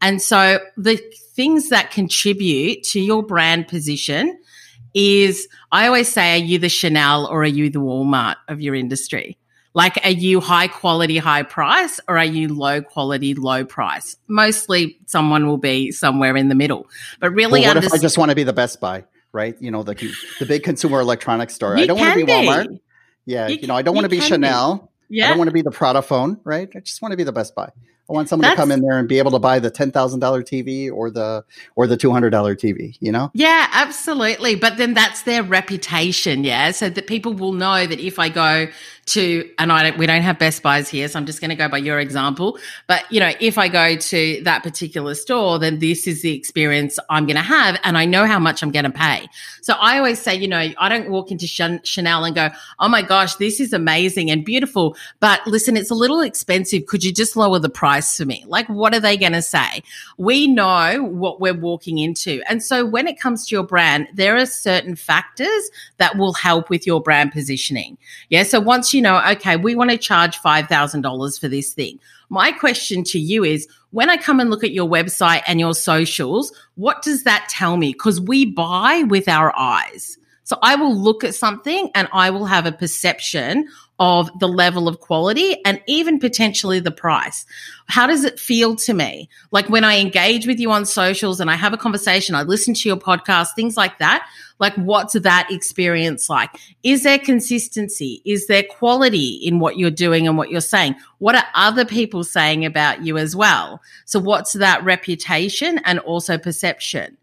And 0.00 0.22
so 0.22 0.58
the 0.78 0.96
things 1.34 1.68
that 1.68 1.90
contribute 1.90 2.82
to 2.84 3.00
your 3.00 3.22
brand 3.22 3.68
position 3.68 4.40
is 4.94 5.46
I 5.70 5.86
always 5.86 6.10
say, 6.10 6.40
are 6.40 6.42
you 6.42 6.58
the 6.58 6.70
Chanel 6.70 7.26
or 7.26 7.42
are 7.42 7.44
you 7.44 7.68
the 7.68 7.78
Walmart 7.78 8.36
of 8.48 8.62
your 8.62 8.74
industry? 8.74 9.36
Like, 9.74 9.98
are 10.04 10.10
you 10.10 10.40
high 10.40 10.68
quality, 10.68 11.18
high 11.18 11.42
price, 11.42 11.98
or 12.06 12.16
are 12.16 12.24
you 12.24 12.54
low 12.54 12.80
quality, 12.80 13.34
low 13.34 13.64
price? 13.64 14.16
Mostly, 14.28 14.98
someone 15.06 15.46
will 15.48 15.58
be 15.58 15.90
somewhere 15.90 16.36
in 16.36 16.48
the 16.48 16.54
middle. 16.54 16.86
But 17.18 17.30
really, 17.30 17.62
well, 17.62 17.74
what 17.74 17.84
if 17.84 17.92
I 17.92 17.98
just 17.98 18.16
want 18.16 18.30
to 18.30 18.36
be 18.36 18.44
the 18.44 18.52
Best 18.52 18.80
Buy, 18.80 19.04
right? 19.32 19.56
You 19.60 19.72
know, 19.72 19.82
the 19.82 19.94
the 20.38 20.46
big 20.46 20.62
consumer 20.62 21.00
electronics 21.00 21.54
store. 21.54 21.76
You 21.76 21.82
I 21.82 21.86
don't 21.86 21.98
want 21.98 22.18
to 22.18 22.24
be 22.24 22.32
Walmart. 22.32 22.78
Yeah, 23.26 23.48
you, 23.48 23.56
you 23.56 23.66
know, 23.66 23.74
I 23.74 23.82
don't 23.82 23.94
want 23.94 24.04
to 24.04 24.08
be 24.08 24.20
Chanel. 24.20 24.90
Be. 25.08 25.16
Yeah. 25.16 25.26
I 25.26 25.28
don't 25.30 25.38
want 25.38 25.48
to 25.48 25.54
be 25.54 25.62
the 25.62 25.72
Prada 25.72 26.02
phone, 26.02 26.40
right? 26.44 26.70
I 26.74 26.80
just 26.80 27.02
want 27.02 27.12
to 27.12 27.16
be 27.16 27.24
the 27.24 27.32
Best 27.32 27.54
Buy. 27.54 27.70
I 28.08 28.12
want 28.12 28.28
someone 28.28 28.42
That's, 28.42 28.56
to 28.56 28.62
come 28.62 28.70
in 28.70 28.82
there 28.82 28.98
and 28.98 29.08
be 29.08 29.18
able 29.18 29.30
to 29.30 29.38
buy 29.38 29.58
the 29.58 29.70
ten 29.70 29.90
thousand 29.90 30.20
dollar 30.20 30.42
TV 30.42 30.92
or 30.92 31.10
the 31.10 31.42
or 31.74 31.86
the 31.86 31.96
two 31.96 32.10
hundred 32.12 32.30
dollar 32.30 32.54
TV. 32.54 32.96
You 33.00 33.12
know? 33.12 33.30
Yeah, 33.32 33.66
absolutely. 33.72 34.56
But 34.56 34.76
then 34.76 34.92
that's 34.92 35.22
their 35.22 35.42
reputation, 35.42 36.44
yeah. 36.44 36.70
So 36.72 36.90
that 36.90 37.06
people 37.06 37.32
will 37.32 37.54
know 37.54 37.86
that 37.86 37.98
if 37.98 38.18
I 38.18 38.28
go 38.28 38.68
to, 39.06 39.50
and 39.58 39.70
I 39.70 39.82
don't, 39.82 39.98
we 39.98 40.06
don't 40.06 40.22
have 40.22 40.38
Best 40.38 40.62
Buys 40.62 40.88
here, 40.88 41.06
so 41.08 41.18
I'm 41.18 41.26
just 41.26 41.40
going 41.40 41.50
to 41.50 41.56
go 41.56 41.68
by 41.68 41.78
your 41.78 42.00
example. 42.00 42.58
But 42.86 43.10
you 43.12 43.20
know, 43.20 43.32
if 43.40 43.58
I 43.58 43.68
go 43.68 43.96
to 43.96 44.40
that 44.44 44.62
particular 44.62 45.14
store, 45.14 45.58
then 45.58 45.78
this 45.78 46.06
is 46.06 46.22
the 46.22 46.34
experience 46.34 46.98
I'm 47.10 47.26
going 47.26 47.36
to 47.36 47.42
have, 47.42 47.78
and 47.84 47.98
I 47.98 48.04
know 48.04 48.26
how 48.26 48.38
much 48.38 48.62
I'm 48.62 48.70
going 48.70 48.84
to 48.84 48.90
pay. 48.90 49.26
So 49.62 49.74
I 49.74 49.98
always 49.98 50.20
say, 50.20 50.34
you 50.34 50.48
know, 50.48 50.70
I 50.78 50.88
don't 50.88 51.10
walk 51.10 51.30
into 51.30 51.46
Chanel 51.46 52.24
and 52.24 52.34
go, 52.34 52.48
"Oh 52.78 52.88
my 52.88 53.02
gosh, 53.02 53.36
this 53.36 53.60
is 53.60 53.72
amazing 53.72 54.30
and 54.30 54.44
beautiful," 54.44 54.96
but 55.20 55.46
listen, 55.46 55.76
it's 55.76 55.90
a 55.90 55.94
little 55.94 56.20
expensive. 56.20 56.86
Could 56.86 57.04
you 57.04 57.12
just 57.12 57.36
lower 57.36 57.58
the 57.58 57.68
price 57.68 58.16
for 58.16 58.24
me? 58.24 58.44
Like, 58.46 58.68
what 58.68 58.94
are 58.94 59.00
they 59.00 59.16
going 59.16 59.32
to 59.32 59.42
say? 59.42 59.82
We 60.16 60.46
know 60.46 61.02
what 61.02 61.40
we're 61.40 61.54
walking 61.54 61.98
into, 61.98 62.42
and 62.48 62.62
so 62.62 62.86
when 62.86 63.06
it 63.06 63.20
comes 63.20 63.46
to 63.48 63.54
your 63.54 63.64
brand, 63.64 64.08
there 64.14 64.36
are 64.36 64.46
certain 64.46 64.96
factors 64.96 65.70
that 65.98 66.16
will 66.16 66.32
help 66.32 66.70
with 66.70 66.86
your 66.86 67.02
brand 67.02 67.32
positioning. 67.32 67.98
Yeah. 68.30 68.44
So 68.44 68.60
once 68.60 68.93
you 68.94 69.02
know, 69.02 69.20
okay, 69.32 69.56
we 69.56 69.74
want 69.74 69.90
to 69.90 69.98
charge 69.98 70.38
$5,000 70.38 71.40
for 71.40 71.48
this 71.48 71.72
thing. 71.72 71.98
My 72.30 72.52
question 72.52 73.04
to 73.04 73.18
you 73.18 73.44
is 73.44 73.68
when 73.90 74.08
I 74.08 74.16
come 74.16 74.40
and 74.40 74.50
look 74.50 74.64
at 74.64 74.72
your 74.72 74.88
website 74.88 75.42
and 75.46 75.60
your 75.60 75.74
socials, 75.74 76.52
what 76.76 77.02
does 77.02 77.24
that 77.24 77.48
tell 77.50 77.76
me? 77.76 77.92
Because 77.92 78.20
we 78.20 78.46
buy 78.46 79.04
with 79.08 79.28
our 79.28 79.56
eyes. 79.56 80.16
So 80.44 80.58
I 80.62 80.76
will 80.76 80.94
look 80.94 81.24
at 81.24 81.34
something 81.34 81.90
and 81.94 82.08
I 82.12 82.30
will 82.30 82.44
have 82.44 82.66
a 82.66 82.72
perception 82.72 83.66
of 84.00 84.28
the 84.40 84.48
level 84.48 84.88
of 84.88 84.98
quality 84.98 85.56
and 85.64 85.80
even 85.86 86.18
potentially 86.18 86.80
the 86.80 86.90
price. 86.90 87.46
How 87.86 88.06
does 88.06 88.24
it 88.24 88.40
feel 88.40 88.74
to 88.76 88.92
me? 88.92 89.28
Like 89.52 89.68
when 89.68 89.84
I 89.84 89.98
engage 89.98 90.46
with 90.46 90.58
you 90.58 90.72
on 90.72 90.84
socials 90.84 91.38
and 91.38 91.50
I 91.50 91.54
have 91.54 91.72
a 91.72 91.78
conversation, 91.78 92.34
I 92.34 92.42
listen 92.42 92.74
to 92.74 92.88
your 92.88 92.96
podcast, 92.96 93.54
things 93.54 93.76
like 93.76 93.98
that. 93.98 94.26
Like, 94.60 94.74
what's 94.76 95.14
that 95.14 95.50
experience 95.50 96.28
like? 96.28 96.50
Is 96.82 97.02
there 97.02 97.18
consistency? 97.18 98.22
Is 98.24 98.46
there 98.46 98.62
quality 98.62 99.40
in 99.42 99.58
what 99.58 99.78
you're 99.78 99.90
doing 99.90 100.28
and 100.28 100.38
what 100.38 100.48
you're 100.48 100.60
saying? 100.60 100.94
What 101.18 101.34
are 101.34 101.44
other 101.54 101.84
people 101.84 102.22
saying 102.22 102.64
about 102.64 103.04
you 103.04 103.18
as 103.18 103.34
well? 103.34 103.80
So, 104.04 104.20
what's 104.20 104.52
that 104.52 104.84
reputation 104.84 105.78
and 105.84 105.98
also 105.98 106.38
perception? 106.38 107.16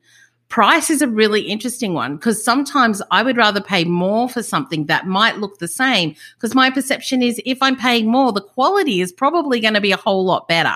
Price 0.52 0.90
is 0.90 1.02
a 1.02 1.08
really 1.08 1.44
interesting 1.44 1.94
one 1.94 2.18
because 2.18 2.44
sometimes 2.44 3.02
I 3.10 3.24
would 3.24 3.38
rather 3.38 3.62
pay 3.62 3.86
more 3.86 4.28
for 4.30 4.44
something 4.44 4.86
that 4.88 5.08
might 5.08 5.38
look 5.38 5.58
the 5.58 5.68
same 5.68 6.16
because 6.36 6.54
my 6.54 6.70
perception 6.70 7.24
is 7.24 7.42
if 7.46 7.58
I'm 7.64 7.78
paying 7.78 8.12
more, 8.12 8.34
the 8.34 8.42
quality 8.42 9.02
is 9.02 9.14
probably 9.14 9.62
going 9.62 9.74
to 9.74 9.82
be 9.82 9.94
a 9.94 9.98
whole 9.98 10.26
lot 10.26 10.50
better. 10.50 10.76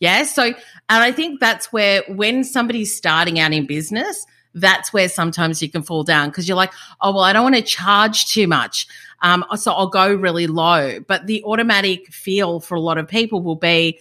Yeah. 0.00 0.24
So, 0.24 0.42
and 0.42 0.54
I 0.88 1.12
think 1.12 1.38
that's 1.40 1.72
where 1.72 2.02
when 2.08 2.42
somebody's 2.42 2.94
starting 2.94 3.38
out 3.38 3.52
in 3.52 3.66
business, 3.66 4.26
that's 4.52 4.92
where 4.92 5.08
sometimes 5.08 5.62
you 5.62 5.70
can 5.70 5.84
fall 5.84 6.02
down 6.02 6.28
because 6.28 6.48
you're 6.48 6.56
like, 6.56 6.72
oh, 7.00 7.14
well, 7.14 7.24
I 7.24 7.32
don't 7.32 7.44
want 7.44 7.54
to 7.54 7.62
charge 7.62 8.26
too 8.26 8.48
much. 8.48 8.86
Um, 9.22 9.44
so 9.56 9.72
I'll 9.72 9.86
go 9.86 10.12
really 10.12 10.48
low. 10.48 10.98
But 11.00 11.26
the 11.26 11.42
automatic 11.44 12.12
feel 12.12 12.58
for 12.60 12.74
a 12.74 12.80
lot 12.80 12.98
of 12.98 13.08
people 13.08 13.42
will 13.42 13.56
be, 13.56 14.00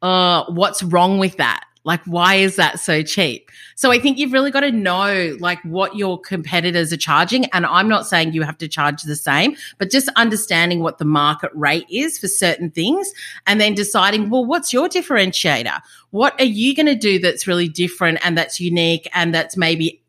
uh, 0.00 0.44
what's 0.48 0.82
wrong 0.82 1.18
with 1.18 1.36
that? 1.36 1.64
Like, 1.84 2.02
why 2.04 2.36
is 2.36 2.56
that 2.56 2.80
so 2.80 3.02
cheap? 3.02 3.50
So 3.74 3.92
I 3.92 3.98
think 3.98 4.18
you've 4.18 4.32
really 4.32 4.50
got 4.50 4.60
to 4.60 4.72
know 4.72 5.36
like 5.38 5.60
what 5.62 5.96
your 5.96 6.18
competitors 6.18 6.92
are 6.92 6.98
charging. 6.98 7.44
And 7.46 7.66
I'm 7.66 7.88
not 7.88 8.06
saying 8.06 8.32
you 8.32 8.42
have 8.42 8.58
to 8.58 8.68
charge 8.68 9.02
the 9.02 9.16
same, 9.16 9.56
but 9.78 9.90
just 9.90 10.08
understanding 10.16 10.80
what 10.80 10.98
the 10.98 11.04
market 11.04 11.50
rate 11.54 11.86
is 11.90 12.18
for 12.18 12.28
certain 12.28 12.70
things 12.70 13.12
and 13.46 13.60
then 13.60 13.74
deciding, 13.74 14.30
well, 14.30 14.44
what's 14.44 14.72
your 14.72 14.88
differentiator? 14.88 15.80
What 16.10 16.40
are 16.40 16.46
you 16.46 16.74
going 16.74 16.86
to 16.86 16.94
do 16.94 17.18
that's 17.18 17.46
really 17.46 17.68
different 17.68 18.18
and 18.24 18.38
that's 18.38 18.60
unique 18.60 19.08
and 19.14 19.34
that's 19.34 19.56
maybe 19.56 20.00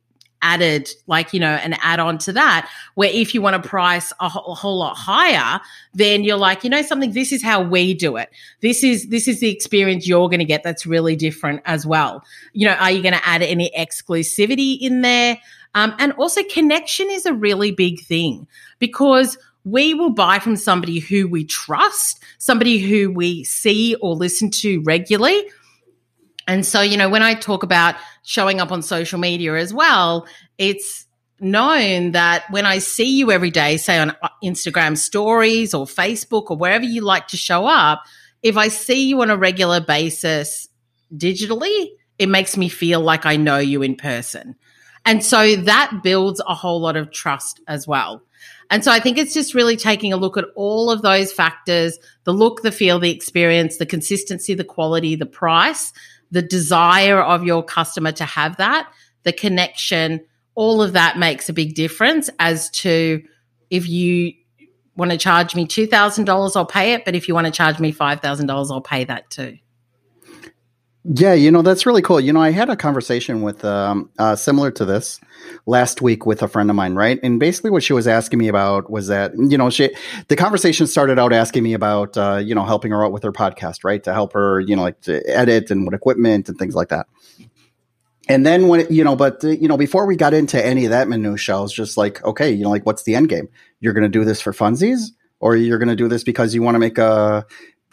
added, 0.46 0.88
like, 1.08 1.34
you 1.34 1.40
know, 1.40 1.56
an 1.66 1.74
add 1.82 2.00
on 2.00 2.20
to 2.20 2.32
that, 2.34 2.70
where 2.94 3.10
if 3.12 3.34
you 3.34 3.42
want 3.42 3.62
to 3.62 3.68
price 3.68 4.14
a, 4.20 4.30
whole, 4.30 4.52
a 4.52 4.54
whole 4.54 4.78
lot 4.78 4.96
higher, 4.96 5.60
then 5.96 6.24
you're 6.24 6.38
like, 6.38 6.64
you 6.64 6.70
know, 6.70 6.84
something, 6.84 7.14
this 7.14 7.32
is 7.32 7.42
how 7.42 7.64
we 7.64 7.96
do 7.96 8.16
it. 8.16 8.30
This 8.62 8.84
is, 8.84 9.08
this 9.10 9.28
is 9.28 9.40
the 9.40 9.50
experience 9.50 10.08
you're 10.08 10.30
going 10.30 10.40
to 10.40 10.46
get 10.46 10.62
that's 10.62 10.86
really 10.86 11.16
different 11.16 11.62
as 11.66 11.86
well. 11.86 12.24
You 12.54 12.68
know, 12.68 12.76
are 12.76 12.92
you 12.92 13.02
going 13.02 13.16
to 13.16 13.28
add 13.28 13.42
any 13.42 13.72
exclusivity 13.76 14.78
in 14.80 15.02
there? 15.02 15.40
Um, 15.74 15.96
and 15.98 16.14
also 16.14 16.44
connection 16.44 17.08
is 17.10 17.26
a 17.26 17.34
really 17.34 17.72
big 17.72 18.02
thing 18.02 18.48
because 18.78 19.38
we 19.64 19.96
will 19.96 20.12
buy 20.12 20.38
from 20.38 20.56
somebody 20.56 21.00
who 21.00 21.28
we 21.28 21.44
trust, 21.44 22.24
somebody 22.38 22.78
who 22.78 23.12
we 23.12 23.44
see 23.44 23.96
or 23.96 24.16
listen 24.16 24.52
to 24.52 24.82
regularly. 24.84 25.44
And 26.48 26.66
so, 26.66 26.82
you 26.82 26.98
know, 26.98 27.10
when 27.10 27.24
I 27.24 27.34
talk 27.34 27.64
about 27.64 27.96
showing 28.24 28.60
up 28.60 28.72
on 28.72 28.82
social 28.82 29.20
media 29.20 29.56
as 29.56 29.74
well, 29.74 30.28
it's 30.58 31.06
known 31.40 32.12
that 32.12 32.46
when 32.50 32.66
I 32.66 32.78
see 32.78 33.18
you 33.18 33.32
every 33.32 33.52
day, 33.52 33.78
say 33.78 33.98
on 33.98 34.12
uh, 34.22 34.30
Instagram 34.44 34.98
stories 34.98 35.74
or 35.74 35.86
Facebook 35.86 36.50
or 36.50 36.58
wherever 36.58 36.86
you 36.86 37.02
like 37.02 37.28
to 37.30 37.38
show 37.38 37.66
up, 37.66 38.04
if 38.44 38.58
I 38.58 38.68
see 38.68 39.08
you 39.08 39.22
on 39.22 39.30
a 39.30 39.38
regular 39.38 39.82
basis 39.82 40.68
digitally, 41.14 41.90
it 42.20 42.30
makes 42.30 42.56
me 42.56 42.70
feel 42.70 43.02
like 43.02 43.26
I 43.26 43.38
know 43.38 43.58
you 43.58 43.82
in 43.82 43.96
person. 43.96 44.56
And 45.04 45.24
so 45.24 45.56
that 45.56 46.02
builds 46.04 46.42
a 46.48 46.54
whole 46.56 46.80
lot 46.80 46.96
of 46.96 47.12
trust 47.12 47.62
as 47.68 47.88
well. 47.88 48.24
And 48.70 48.84
so 48.84 48.92
I 48.92 49.00
think 49.00 49.18
it's 49.18 49.34
just 49.34 49.54
really 49.54 49.78
taking 49.78 50.14
a 50.14 50.18
look 50.18 50.38
at 50.38 50.46
all 50.56 50.90
of 50.90 51.02
those 51.02 51.32
factors 51.32 52.00
the 52.24 52.34
look, 52.34 52.64
the 52.64 52.72
feel, 52.72 53.00
the 53.00 53.12
experience, 53.12 53.78
the 53.78 53.86
consistency, 53.86 54.56
the 54.56 54.64
quality, 54.64 55.16
the 55.16 55.28
price, 55.28 55.94
the 56.36 56.42
desire 56.42 57.22
of 57.22 57.46
your 57.46 57.64
customer 57.64 58.12
to 58.12 58.26
have 58.26 58.58
that, 58.58 58.92
the 59.24 59.32
connection, 59.32 60.20
all 60.54 60.82
of 60.82 60.92
that 60.92 61.18
makes 61.18 61.48
a 61.48 61.54
big 61.54 61.76
difference 61.76 62.30
as 62.40 62.70
to 62.72 63.24
if 63.70 63.88
you 63.88 64.34
want 64.98 65.12
to 65.12 65.18
charge 65.18 65.56
me 65.56 65.66
$2,000, 65.66 66.52
I'll 66.58 66.66
pay 66.66 66.92
it. 66.92 67.06
But 67.06 67.16
if 67.16 67.30
you 67.30 67.34
want 67.34 67.46
to 67.48 67.54
charge 67.54 67.80
me 67.80 67.94
$5,000, 67.94 68.72
I'll 68.72 68.82
pay 68.82 69.06
that 69.06 69.30
too. 69.30 69.58
Yeah, 71.08 71.34
you 71.34 71.52
know 71.52 71.62
that's 71.62 71.86
really 71.86 72.02
cool. 72.02 72.20
You 72.20 72.34
know, 72.34 72.42
I 72.42 72.50
had 72.50 72.68
a 72.68 72.76
conversation 72.76 73.44
with 73.44 73.64
um, 73.64 74.10
uh, 74.18 74.36
similar 74.36 74.72
to 74.72 74.86
this 74.86 75.20
last 75.68 76.02
week 76.02 76.26
with 76.26 76.42
a 76.42 76.48
friend 76.48 76.68
of 76.72 76.76
mine, 76.76 76.96
right? 76.96 77.20
And 77.22 77.40
basically, 77.40 77.70
what 77.70 77.84
she 77.84 77.94
was 77.94 78.08
asking 78.08 78.40
me 78.40 78.48
about 78.48 78.90
was 78.90 79.06
that 79.08 79.34
you 79.38 79.56
know 79.56 79.70
she 79.70 79.92
the 80.30 80.36
conversation 80.36 80.88
started 80.88 81.20
out 81.20 81.32
asking 81.32 81.62
me 81.62 81.74
about 81.74 82.18
uh, 82.18 82.42
you 82.44 82.56
know 82.56 82.64
helping 82.64 82.92
her 82.92 83.06
out 83.06 83.12
with 83.12 83.22
her 83.22 83.32
podcast, 83.32 83.84
right? 83.84 84.04
To 84.04 84.14
help 84.14 84.34
her, 84.34 84.60
you 84.62 84.76
know, 84.76 84.82
like 84.82 85.00
to 85.02 85.22
edit 85.30 85.70
and 85.70 85.86
what 85.86 85.94
equipment 85.94 86.50
and 86.50 86.58
things 86.58 86.74
like 86.74 86.90
that. 86.90 87.06
And 88.28 88.46
then 88.46 88.68
when 88.68 88.88
you 88.92 89.04
know, 89.04 89.16
but 89.16 89.44
uh, 89.44 89.50
you 89.50 89.68
know, 89.68 89.78
before 89.78 90.08
we 90.08 90.16
got 90.16 90.34
into 90.34 90.64
any 90.64 90.86
of 90.86 90.92
that 90.92 91.08
minutia, 91.08 91.58
I 91.58 91.60
was 91.60 91.74
just 91.74 91.98
like, 91.98 92.24
okay, 92.24 92.52
you 92.52 92.64
know, 92.64 92.72
like 92.72 92.86
what's 92.86 93.04
the 93.04 93.14
end 93.14 93.30
game? 93.30 93.48
You're 93.80 93.94
going 93.94 94.04
to 94.04 94.10
do 94.10 94.26
this 94.26 94.42
for 94.42 94.54
funsies, 94.54 95.12
or 95.40 95.56
you're 95.56 95.78
going 95.78 95.90
to 95.90 95.96
do 95.96 96.08
this 96.08 96.24
because 96.24 96.56
you 96.56 96.64
want 96.64 96.76
to 96.76 96.80
make 96.80 96.98
a 96.98 97.46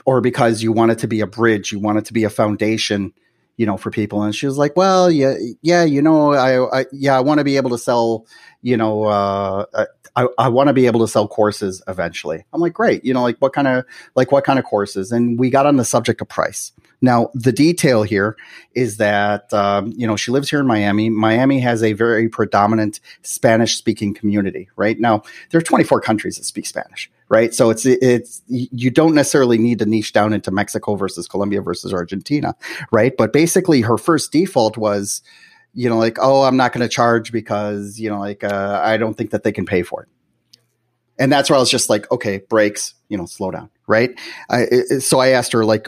or 0.05 0.21
because 0.21 0.63
you 0.63 0.73
want 0.73 0.93
it 0.93 0.99
to 0.99 1.09
be 1.09 1.21
a 1.21 1.27
bridge, 1.27 1.73
you 1.73 1.79
want 1.79 1.99
it 1.99 2.05
to 2.07 2.13
be 2.13 2.25
a 2.25 2.31
foundation, 2.31 3.13
you 3.57 3.67
know, 3.67 3.77
for 3.77 3.91
people. 3.91 4.23
And 4.23 4.35
she 4.35 4.47
was 4.47 4.59
like, 4.59 4.77
well, 4.77 5.11
yeah, 5.11 5.35
yeah, 5.63 5.85
you 5.85 6.03
know, 6.03 6.33
I, 6.33 6.81
I 6.81 6.87
yeah, 6.93 7.17
I 7.17 7.21
want 7.21 7.39
to 7.39 7.45
be 7.45 7.57
able 7.57 7.71
to 7.71 7.79
sell, 7.79 8.27
you 8.63 8.77
know, 8.77 9.05
uh, 9.05 9.87
I, 10.15 10.27
I 10.39 10.49
want 10.49 10.69
to 10.69 10.75
be 10.75 10.87
able 10.87 11.01
to 11.01 11.09
sell 11.09 11.27
courses 11.27 11.83
eventually. 11.89 12.45
I'm 12.53 12.61
like, 12.61 12.75
great. 12.75 13.05
You 13.05 13.15
know, 13.15 13.23
like 13.23 13.39
what 13.39 13.53
kind 13.53 13.69
of, 13.69 13.85
like 14.15 14.31
what 14.31 14.45
kind 14.45 14.59
of 14.59 14.65
courses? 14.65 15.11
And 15.11 15.39
we 15.39 15.49
got 15.49 15.67
on 15.67 15.77
the 15.77 15.85
subject 15.85 16.21
of 16.21 16.29
price. 16.29 16.73
Now, 17.01 17.31
the 17.35 17.53
detail 17.53 18.05
here 18.05 18.37
is 18.75 18.99
that, 18.99 19.53
um, 19.53 19.93
you 19.97 20.07
know, 20.07 20.17
she 20.17 20.31
lives 20.31 20.49
here 20.49 20.61
in 20.61 20.67
Miami. 20.67 21.11
Miami 21.11 21.59
has 21.61 21.83
a 21.83 21.95
very 21.95 22.29
predominant 22.29 23.01
Spanish 23.23 23.77
speaking 23.77 24.15
community, 24.15 24.69
right? 24.77 24.99
Now, 25.01 25.23
there 25.51 25.59
are 25.59 25.65
24 25.65 26.01
countries 26.01 26.37
that 26.37 26.45
speak 26.45 26.67
Spanish, 26.67 27.11
right? 27.33 27.53
So 27.53 27.71
it's, 27.71 27.85
it's, 27.85 28.43
you 28.47 28.91
don't 28.91 29.15
necessarily 29.15 29.59
need 29.59 29.81
to 29.81 29.87
niche 29.87 30.13
down 30.13 30.33
into 30.33 30.53
Mexico 30.53 30.95
versus 30.95 31.27
Colombia 31.27 31.63
versus 31.63 31.93
Argentina, 31.93 32.55
right? 32.93 33.13
But 33.17 33.33
basically, 33.33 33.81
her 33.81 33.99
first 33.99 34.31
default 34.31 34.77
was, 34.77 35.23
you 35.75 35.89
know, 35.89 35.99
like, 35.99 36.19
oh, 36.21 36.43
I'm 36.43 36.57
not 36.57 36.73
going 36.73 36.83
to 36.83 36.89
charge 36.89 37.33
because, 37.33 37.99
you 37.99 38.11
know, 38.11 38.21
like, 38.21 38.45
uh, 38.45 38.81
I 38.85 38.99
don't 38.99 39.15
think 39.15 39.31
that 39.31 39.43
they 39.43 39.53
can 39.53 39.67
pay 39.67 39.83
for 39.83 40.03
it 40.03 40.09
and 41.19 41.31
that's 41.31 41.51
where 41.51 41.57
I 41.57 41.61
was 41.61 41.71
just 41.71 41.91
like, 41.91 42.11
okay, 42.11 42.39
breaks, 42.49 42.95
you 43.09 43.17
know, 43.17 43.27
slow 43.27 43.51
down, 43.51 43.71
right? 43.87 44.19
I, 44.51 44.67
so 44.99 45.21
I 45.21 45.29
asked 45.29 45.53
her 45.53 45.65
like, 45.65 45.87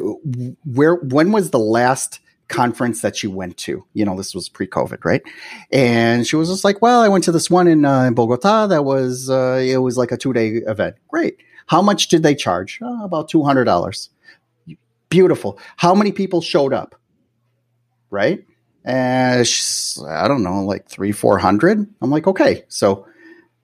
where, 0.65 0.95
when 0.95 1.33
was 1.33 1.51
the 1.51 1.59
last 1.59 2.21
conference 2.49 3.03
that 3.03 3.17
she 3.17 3.27
went 3.27 3.57
to? 3.59 3.85
You 3.95 4.05
know, 4.05 4.17
this 4.17 4.35
was 4.35 4.49
pre-COVID, 4.49 5.05
right? 5.05 5.23
And 5.73 6.27
she 6.27 6.37
was 6.37 6.49
just 6.49 6.65
like, 6.65 6.83
well, 6.83 7.01
I 7.01 7.09
went 7.09 7.25
to 7.25 7.33
this 7.33 7.51
one 7.51 7.69
in, 7.69 7.85
uh, 7.85 8.05
in 8.05 8.15
Bogota. 8.15 8.67
That 8.67 8.85
was, 8.85 9.31
uh, 9.31 9.63
it 9.65 9.79
was 9.79 9.97
like 9.97 10.13
a 10.13 10.17
two-day 10.17 10.63
event. 10.67 10.97
Great. 11.09 11.39
How 11.67 11.81
much 11.81 12.09
did 12.09 12.23
they 12.23 12.35
charge? 12.35 12.79
Oh, 12.83 13.05
about 13.05 13.29
two 13.29 13.43
hundred 13.43 13.65
dollars. 13.65 14.11
Beautiful. 15.09 15.59
How 15.77 15.95
many 15.95 16.13
people 16.13 16.41
showed 16.41 16.73
up? 16.75 16.95
Right? 18.11 18.45
And 18.85 19.49
I 20.07 20.29
don't 20.29 20.43
know, 20.43 20.63
like 20.65 20.87
three, 20.89 21.13
four 21.13 21.39
hundred. 21.39 21.87
I'm 22.03 22.11
like, 22.11 22.27
okay, 22.27 22.65
so 22.69 23.07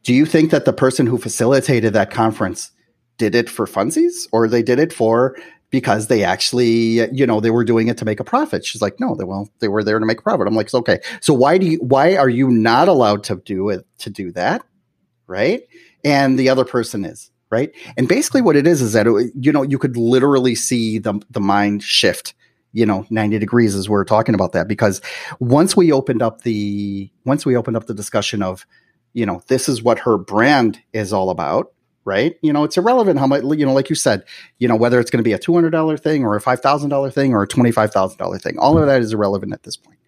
do 0.03 0.15
you 0.15 0.25
think 0.25 0.51
that 0.51 0.65
the 0.65 0.73
person 0.73 1.07
who 1.07 1.19
facilitated 1.19 1.93
that 1.93 2.11
conference 2.11 2.71
did 3.19 3.35
it 3.35 3.51
for 3.51 3.67
funsies 3.67 4.29
or 4.33 4.49
they 4.49 4.63
did 4.63 4.79
it 4.79 4.95
for 4.95 5.37
because 5.71 6.09
they 6.09 6.25
actually, 6.25 7.09
you 7.15 7.27
know, 7.27 7.41
they 7.41 7.51
were 7.51 7.65
doing 7.65 7.89
it 7.89 7.97
to 7.99 8.05
make 8.05 8.21
a 8.21 8.25
profit. 8.25 8.65
She's 8.65 8.83
like, 8.83 8.99
no, 8.99 9.15
they 9.15 9.25
well, 9.25 9.49
they 9.61 9.69
were 9.69 9.85
there 9.85 9.99
to 9.99 10.07
make 10.07 10.19
a 10.19 10.23
profit. 10.23 10.47
I'm 10.47 10.55
like, 10.55 10.73
okay. 10.75 11.01
So 11.21 11.33
why 11.33 11.59
do 11.59 11.67
you, 11.67 11.79
why 11.79 12.17
are 12.17 12.29
you 12.29 12.51
not 12.51 12.89
allowed 12.89 13.25
to 13.25 13.37
do 13.37 13.69
it, 13.69 13.87
to 13.99 14.11
do 14.11 14.33
that? 14.33 14.65
Right. 15.27 15.63
And 16.05 16.39
the 16.39 16.49
other 16.49 16.65
person 16.65 17.05
is 17.05 17.31
right. 17.51 17.73
And 17.97 18.09
basically 18.09 18.43
what 18.43 18.57
it 18.57 18.67
is, 18.67 18.83
is 18.83 18.93
that, 18.95 19.07
it, 19.07 19.33
you 19.39 19.53
know, 19.53 19.63
you 19.63 19.79
could 19.79 19.97
literally 19.97 20.57
see 20.57 20.99
the, 20.99 21.21
the 21.31 21.41
mind 21.41 21.85
shift, 21.85 22.35
you 22.73 22.85
know, 22.85 23.07
90 23.11 23.39
degrees 23.39 23.75
as 23.77 23.89
we're 23.89 24.05
talking 24.05 24.35
about 24.35 24.53
that, 24.53 24.67
because 24.67 25.01
once 25.39 25.77
we 25.77 25.93
opened 25.93 26.23
up 26.23 26.43
the, 26.43 27.11
once 27.25 27.47
we 27.47 27.57
opened 27.57 27.77
up 27.77 27.87
the 27.87 27.95
discussion 27.95 28.43
of, 28.43 28.67
you 29.13 29.27
know, 29.27 29.43
this 29.49 29.69
is 29.69 29.83
what 29.83 30.01
her 30.01 30.19
brand 30.19 30.81
is 30.93 31.13
all 31.13 31.31
about, 31.31 31.73
right? 32.05 32.37
You 32.43 32.53
know, 32.53 32.65
it's 32.65 32.77
irrelevant 32.77 33.19
how 33.19 33.27
much, 33.27 33.43
you 33.43 33.67
know, 33.67 33.73
like 33.73 33.91
you 33.91 33.97
said, 33.97 34.25
you 34.59 34.69
know, 34.69 34.77
whether 34.77 34.99
it's 34.99 35.11
going 35.11 35.19
to 35.19 35.29
be 35.29 35.33
a 35.33 35.39
$200 35.39 36.01
thing 36.01 36.25
or 36.25 36.37
a 36.37 36.41
$5,000 36.41 37.13
thing 37.13 37.35
or 37.35 37.43
a 37.43 37.49
$25,000 37.49 38.43
thing, 38.43 38.59
all 38.59 38.79
of 38.79 38.87
that 38.87 39.03
is 39.03 39.13
irrelevant 39.13 39.53
at 39.53 39.63
this 39.63 39.77
point. 39.77 39.99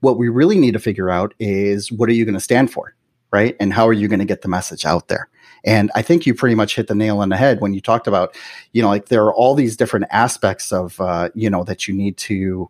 What 0.00 0.18
we 0.18 0.28
really 0.28 0.58
need 0.58 0.72
to 0.72 0.78
figure 0.78 1.10
out 1.10 1.34
is 1.38 1.92
what 1.92 2.08
are 2.08 2.12
you 2.12 2.24
going 2.24 2.34
to 2.34 2.40
stand 2.40 2.72
for, 2.72 2.94
right? 3.30 3.56
And 3.60 3.72
how 3.72 3.86
are 3.86 3.92
you 3.92 4.08
going 4.08 4.18
to 4.18 4.24
get 4.24 4.42
the 4.42 4.48
message 4.48 4.84
out 4.84 5.08
there? 5.08 5.28
And 5.64 5.90
I 5.94 6.02
think 6.02 6.26
you 6.26 6.34
pretty 6.34 6.54
much 6.54 6.76
hit 6.76 6.88
the 6.88 6.94
nail 6.94 7.20
on 7.20 7.30
the 7.30 7.36
head 7.36 7.60
when 7.60 7.72
you 7.72 7.80
talked 7.80 8.06
about, 8.06 8.36
you 8.72 8.82
know, 8.82 8.88
like 8.88 9.08
there 9.08 9.24
are 9.24 9.34
all 9.34 9.54
these 9.54 9.76
different 9.76 10.06
aspects 10.10 10.72
of, 10.72 11.00
uh, 11.00 11.30
you 11.34 11.48
know, 11.48 11.64
that 11.64 11.88
you 11.88 11.94
need 11.94 12.18
to, 12.18 12.68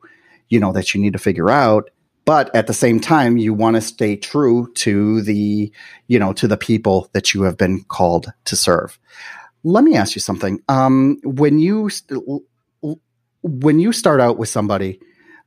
you 0.49 0.61
know, 0.61 0.73
that 0.73 0.95
you 0.95 1.01
need 1.01 1.13
to 1.13 1.19
figure 1.19 1.51
out 1.51 1.91
but 2.25 2.55
at 2.55 2.67
the 2.67 2.75
same 2.75 3.01
time 3.01 3.37
you 3.37 3.53
want 3.53 3.77
to 3.77 3.81
stay 3.81 4.17
true 4.17 4.73
to 4.75 5.23
the 5.23 5.71
you 6.09 6.19
know 6.19 6.33
to 6.33 6.49
the 6.49 6.57
people 6.57 7.09
that 7.13 7.35
you 7.35 7.43
have 7.43 7.57
been 7.57 7.83
called 7.85 8.33
to 8.45 8.57
serve. 8.57 8.99
Let 9.63 9.85
me 9.85 9.97
ask 9.97 10.15
you 10.15 10.21
something. 10.21 10.61
Um, 10.69 11.19
when 11.25 11.59
you 11.59 11.91
when 13.43 13.79
you 13.79 13.93
start 13.93 14.21
out 14.21 14.39
with 14.39 14.49
somebody 14.49 15.01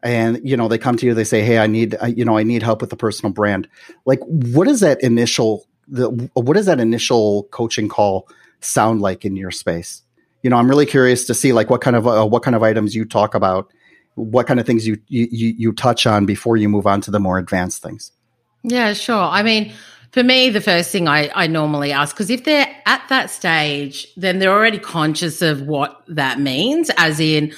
and 0.03 0.39
you 0.47 0.55
know 0.55 0.67
they 0.67 0.77
come 0.77 0.95
to 0.97 1.07
you 1.07 1.15
they 1.15 1.23
say 1.23 1.41
hey 1.41 1.57
i 1.57 1.65
need 1.65 1.97
you 2.15 2.23
know 2.23 2.37
i 2.37 2.43
need 2.43 2.61
help 2.61 2.81
with 2.81 2.91
the 2.91 2.95
personal 2.95 3.33
brand 3.33 3.67
like 4.05 4.19
what 4.27 4.67
is 4.67 4.81
that 4.81 5.01
initial 5.01 5.65
the 5.87 6.09
what 6.33 6.53
does 6.53 6.67
that 6.67 6.79
initial 6.79 7.43
coaching 7.51 7.87
call 7.87 8.27
sound 8.59 9.01
like 9.01 9.23
in 9.23 9.35
your 9.35 9.51
space? 9.51 10.03
You 10.43 10.49
know 10.49 10.57
i'm 10.57 10.69
really 10.69 10.85
curious 10.85 11.25
to 11.25 11.33
see 11.33 11.51
like 11.51 11.69
what 11.69 11.81
kind 11.81 11.95
of 11.95 12.07
uh, 12.07 12.25
what 12.25 12.43
kind 12.43 12.55
of 12.55 12.63
items 12.63 12.95
you 12.95 13.05
talk 13.05 13.35
about 13.35 13.71
what 14.17 14.47
kind 14.47 14.59
of 14.59 14.65
things 14.65 14.87
you, 14.87 14.97
you 15.07 15.27
you 15.31 15.71
touch 15.71 16.07
on 16.07 16.25
before 16.25 16.57
you 16.57 16.67
move 16.67 16.87
on 16.87 17.01
to 17.01 17.11
the 17.11 17.19
more 17.19 17.37
advanced 17.37 17.81
things. 17.83 18.11
Yeah, 18.63 18.93
sure. 18.93 19.15
I 19.15 19.43
mean, 19.43 19.71
for 20.11 20.23
me, 20.23 20.49
the 20.49 20.61
first 20.61 20.91
thing 20.91 21.07
I, 21.07 21.29
I 21.35 21.47
normally 21.47 21.91
ask, 21.91 22.15
because 22.15 22.29
if 22.29 22.43
they're 22.43 22.67
at 22.85 23.03
that 23.09 23.29
stage, 23.29 24.07
then 24.17 24.39
they're 24.39 24.51
already 24.51 24.79
conscious 24.79 25.41
of 25.41 25.61
what 25.61 26.03
that 26.07 26.39
means, 26.39 26.89
as 26.97 27.19
in, 27.19 27.53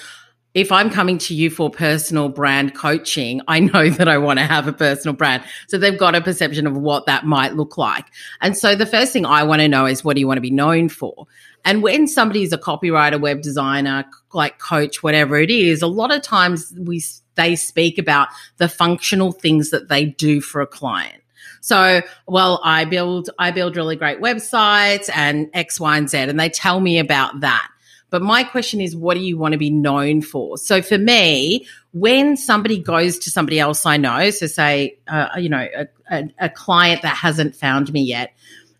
if 0.56 0.72
I'm 0.72 0.89
coming 0.89 1.17
to 1.19 1.36
you 1.36 1.50
for 1.50 1.69
personal 1.69 2.28
brand 2.28 2.76
coaching, 2.76 3.41
I 3.48 3.60
know 3.60 3.89
that 3.98 4.08
I 4.08 4.17
want 4.17 4.39
to 4.39 4.45
have 4.45 4.67
a 4.67 4.74
personal 4.74 5.15
brand. 5.15 5.43
So 5.67 5.78
they've 5.78 5.98
got 5.98 6.15
a 6.15 6.22
perception 6.22 6.67
of 6.67 6.76
what 6.76 7.06
that 7.06 7.26
might 7.26 7.56
look 7.56 7.78
like. 7.78 8.06
And 8.41 8.58
so 8.58 8.76
the 8.76 8.86
first 8.86 9.13
thing 9.13 9.26
I 9.26 9.43
want 9.43 9.62
to 9.62 9.67
know 9.67 9.86
is 9.86 10.04
what 10.04 10.15
do 10.15 10.19
you 10.19 10.28
want 10.28 10.38
to 10.38 10.41
be 10.41 10.52
known 10.52 10.89
for? 10.89 11.28
And 11.65 11.84
when 11.84 12.08
somebody 12.08 12.43
is 12.43 12.54
a 12.54 12.58
copywriter, 12.58 13.19
web 13.19 13.41
designer, 13.41 14.06
like 14.34 14.60
coach, 14.60 15.04
whatever 15.04 15.38
it 15.38 15.52
is, 15.52 15.82
a 15.82 15.88
lot 15.88 16.13
of 16.13 16.22
times 16.22 16.74
we 16.78 17.02
they 17.36 17.56
speak 17.56 17.98
about 17.98 18.28
the 18.58 18.67
functional 18.67 19.32
things 19.32 19.69
that 19.69 19.88
they 19.88 20.06
do 20.06 20.41
for 20.41 20.62
a 20.62 20.67
client. 20.67 21.24
So, 21.62 22.02
well, 22.28 22.62
I 22.63 22.86
build 22.86 23.30
I 23.39 23.52
build 23.52 23.76
really 23.76 23.95
great 23.95 24.22
websites 24.22 25.10
and 25.13 25.50
X, 25.54 25.80
Y, 25.80 25.98
and 25.98 26.10
Z, 26.10 26.17
and 26.17 26.39
they 26.39 26.50
tell 26.50 26.80
me 26.80 27.00
about 27.00 27.41
that. 27.41 27.69
But 28.10 28.22
my 28.22 28.43
question 28.43 28.82
is, 28.82 28.95
what 28.95 29.15
do 29.15 29.19
you 29.19 29.38
want 29.38 29.52
to 29.52 29.58
be 29.58 29.69
known 29.69 30.22
for? 30.22 30.58
So 30.58 30.82
for 30.82 30.98
me, 30.98 31.67
when 31.91 32.38
somebody 32.38 32.80
goes 32.80 33.19
to 33.19 33.30
somebody 33.30 33.60
else 33.60 33.86
I 33.86 33.98
know, 33.98 34.32
so 34.32 34.48
say, 34.48 34.98
uh, 35.08 35.28
you 35.38 35.50
know, 35.50 35.67
a, 35.76 35.88
a, 36.10 36.30
a 36.39 36.50
client 36.50 37.04
that 37.04 37.15
hasn't 37.15 37.56
found 37.56 37.93
me 37.93 38.02
yet, 38.02 38.34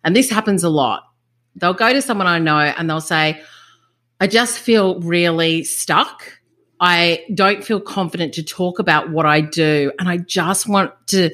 and 0.04 0.15
this 0.15 0.30
happens 0.30 0.63
a 0.63 0.70
lot, 0.70 1.04
they'll 1.56 1.74
go 1.74 1.92
to 1.92 2.02
someone 2.02 2.28
I 2.28 2.40
know 2.40 2.58
and 2.58 2.90
they'll 2.90 3.02
say, 3.02 3.42
I 4.20 4.28
just 4.28 4.60
feel 4.60 5.00
really 5.02 5.64
stuck. 5.64 6.40
I 6.82 7.26
don't 7.34 7.64
feel 7.64 7.82
confident 7.82 8.34
to 8.36 8.44
talk 8.44 8.80
about 8.80 9.10
what 9.10 9.26
I 9.26 9.42
do. 9.42 9.92
And 10.00 10.08
I 10.08 10.18
just 10.18 10.68
want 10.68 10.92
to 11.08 11.30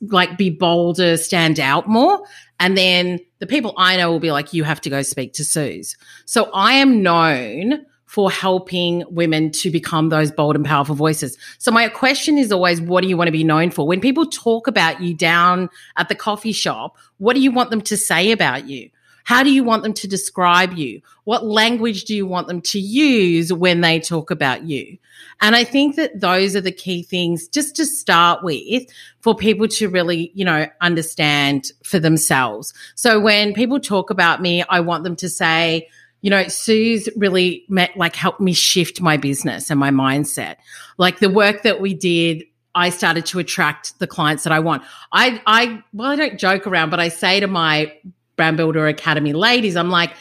like 0.00 0.36
be 0.36 0.50
bolder, 0.50 1.16
stand 1.16 1.60
out 1.60 1.88
more. 1.88 2.20
And 2.58 2.76
then 2.76 3.20
the 3.38 3.46
people 3.46 3.74
I 3.76 3.96
know 3.96 4.10
will 4.10 4.18
be 4.18 4.32
like, 4.32 4.52
you 4.52 4.64
have 4.64 4.80
to 4.82 4.90
go 4.90 5.02
speak 5.02 5.34
to 5.34 5.44
Suz. 5.44 5.96
So 6.24 6.50
I 6.52 6.74
am 6.74 7.02
known 7.02 7.86
for 8.06 8.30
helping 8.30 9.04
women 9.10 9.50
to 9.50 9.70
become 9.70 10.08
those 10.08 10.32
bold 10.32 10.56
and 10.56 10.64
powerful 10.64 10.94
voices. 10.94 11.36
So 11.58 11.70
my 11.70 11.88
question 11.88 12.38
is 12.38 12.50
always, 12.50 12.80
what 12.80 13.02
do 13.02 13.08
you 13.08 13.16
want 13.16 13.28
to 13.28 13.32
be 13.32 13.44
known 13.44 13.70
for? 13.70 13.86
When 13.86 14.00
people 14.00 14.26
talk 14.26 14.66
about 14.66 15.02
you 15.02 15.14
down 15.14 15.68
at 15.96 16.08
the 16.08 16.14
coffee 16.14 16.52
shop, 16.52 16.96
what 17.18 17.34
do 17.34 17.40
you 17.40 17.52
want 17.52 17.70
them 17.70 17.82
to 17.82 17.96
say 17.96 18.32
about 18.32 18.66
you? 18.66 18.88
How 19.28 19.42
do 19.42 19.52
you 19.52 19.62
want 19.62 19.82
them 19.82 19.92
to 19.92 20.08
describe 20.08 20.72
you? 20.72 21.02
What 21.24 21.44
language 21.44 22.04
do 22.04 22.16
you 22.16 22.26
want 22.26 22.48
them 22.48 22.62
to 22.62 22.80
use 22.80 23.52
when 23.52 23.82
they 23.82 24.00
talk 24.00 24.30
about 24.30 24.64
you? 24.64 24.96
And 25.42 25.54
I 25.54 25.64
think 25.64 25.96
that 25.96 26.18
those 26.18 26.56
are 26.56 26.62
the 26.62 26.72
key 26.72 27.02
things 27.02 27.46
just 27.46 27.76
to 27.76 27.84
start 27.84 28.42
with 28.42 28.84
for 29.20 29.34
people 29.34 29.68
to 29.68 29.90
really, 29.90 30.32
you 30.34 30.46
know, 30.46 30.66
understand 30.80 31.72
for 31.84 31.98
themselves. 31.98 32.72
So 32.94 33.20
when 33.20 33.52
people 33.52 33.80
talk 33.80 34.08
about 34.08 34.40
me, 34.40 34.62
I 34.62 34.80
want 34.80 35.04
them 35.04 35.16
to 35.16 35.28
say, 35.28 35.90
you 36.22 36.30
know, 36.30 36.48
Sue's 36.48 37.06
really 37.14 37.66
met, 37.68 37.94
like 37.98 38.16
helped 38.16 38.40
me 38.40 38.54
shift 38.54 39.02
my 39.02 39.18
business 39.18 39.68
and 39.68 39.78
my 39.78 39.90
mindset. 39.90 40.56
Like 40.96 41.18
the 41.18 41.28
work 41.28 41.64
that 41.64 41.82
we 41.82 41.92
did 41.92 42.44
I 42.74 42.90
started 42.90 43.26
to 43.26 43.40
attract 43.40 43.98
the 43.98 44.06
clients 44.06 44.44
that 44.44 44.52
I 44.52 44.60
want. 44.60 44.84
I, 45.10 45.42
I, 45.46 45.82
well, 45.92 46.12
I 46.12 46.16
don't 46.16 46.38
joke 46.38 46.66
around, 46.66 46.90
but 46.90 47.00
I 47.00 47.08
say 47.08 47.40
to 47.40 47.48
my 47.48 47.92
Brand 48.38 48.56
Builder 48.56 48.86
Academy 48.86 49.34
ladies, 49.34 49.76
I'm 49.76 49.90
like, 49.90 50.14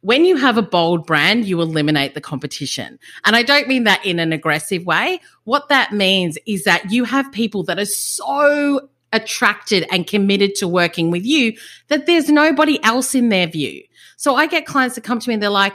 when 0.00 0.24
you 0.24 0.36
have 0.36 0.58
a 0.58 0.62
bold 0.62 1.06
brand, 1.06 1.44
you 1.44 1.60
eliminate 1.60 2.14
the 2.14 2.20
competition. 2.20 2.98
And 3.24 3.36
I 3.36 3.44
don't 3.44 3.68
mean 3.68 3.84
that 3.84 4.04
in 4.04 4.18
an 4.18 4.32
aggressive 4.32 4.84
way. 4.84 5.20
What 5.44 5.68
that 5.68 5.92
means 5.92 6.36
is 6.44 6.64
that 6.64 6.90
you 6.90 7.04
have 7.04 7.30
people 7.30 7.62
that 7.64 7.78
are 7.78 7.84
so 7.84 8.88
attracted 9.12 9.86
and 9.92 10.04
committed 10.04 10.56
to 10.56 10.66
working 10.66 11.12
with 11.12 11.24
you 11.24 11.56
that 11.86 12.06
there's 12.06 12.28
nobody 12.28 12.82
else 12.82 13.14
in 13.14 13.28
their 13.28 13.46
view. 13.46 13.84
So 14.16 14.34
I 14.34 14.46
get 14.46 14.66
clients 14.66 14.96
that 14.96 15.04
come 15.04 15.20
to 15.20 15.28
me 15.28 15.34
and 15.34 15.42
they're 15.42 15.50
like, 15.50 15.74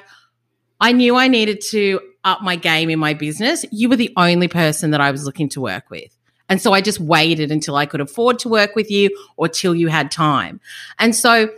I 0.81 0.91
knew 0.91 1.15
I 1.15 1.29
needed 1.29 1.61
to 1.69 2.01
up 2.25 2.41
my 2.41 2.57
game 2.57 2.89
in 2.89 2.99
my 2.99 3.13
business. 3.13 3.65
You 3.71 3.87
were 3.87 3.95
the 3.95 4.13
only 4.17 4.49
person 4.49 4.91
that 4.91 4.99
I 4.99 5.11
was 5.11 5.25
looking 5.25 5.47
to 5.49 5.61
work 5.61 5.89
with. 5.89 6.11
And 6.49 6.61
so 6.61 6.73
I 6.73 6.81
just 6.81 6.99
waited 6.99 7.51
until 7.51 7.75
I 7.75 7.85
could 7.85 8.01
afford 8.01 8.39
to 8.39 8.49
work 8.49 8.75
with 8.75 8.91
you 8.91 9.09
or 9.37 9.47
till 9.47 9.73
you 9.75 9.87
had 9.87 10.11
time. 10.11 10.59
And 10.99 11.15
so 11.15 11.49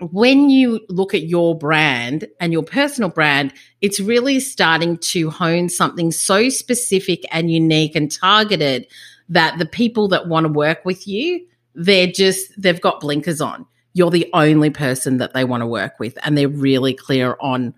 when 0.00 0.48
you 0.48 0.80
look 0.88 1.12
at 1.14 1.22
your 1.22 1.56
brand 1.56 2.26
and 2.40 2.52
your 2.52 2.62
personal 2.62 3.10
brand, 3.10 3.52
it's 3.80 3.98
really 3.98 4.38
starting 4.40 4.96
to 4.98 5.30
hone 5.30 5.68
something 5.68 6.12
so 6.12 6.48
specific 6.48 7.24
and 7.32 7.50
unique 7.50 7.96
and 7.96 8.10
targeted 8.10 8.86
that 9.28 9.58
the 9.58 9.66
people 9.66 10.08
that 10.08 10.28
want 10.28 10.46
to 10.46 10.52
work 10.52 10.84
with 10.84 11.06
you, 11.08 11.44
they're 11.74 12.06
just, 12.06 12.50
they've 12.60 12.80
got 12.80 13.00
blinkers 13.00 13.40
on. 13.40 13.66
You're 13.92 14.10
the 14.10 14.30
only 14.32 14.70
person 14.70 15.18
that 15.18 15.34
they 15.34 15.44
want 15.44 15.62
to 15.62 15.66
work 15.66 15.98
with. 15.98 16.16
And 16.22 16.38
they're 16.38 16.48
really 16.48 16.94
clear 16.94 17.36
on 17.40 17.74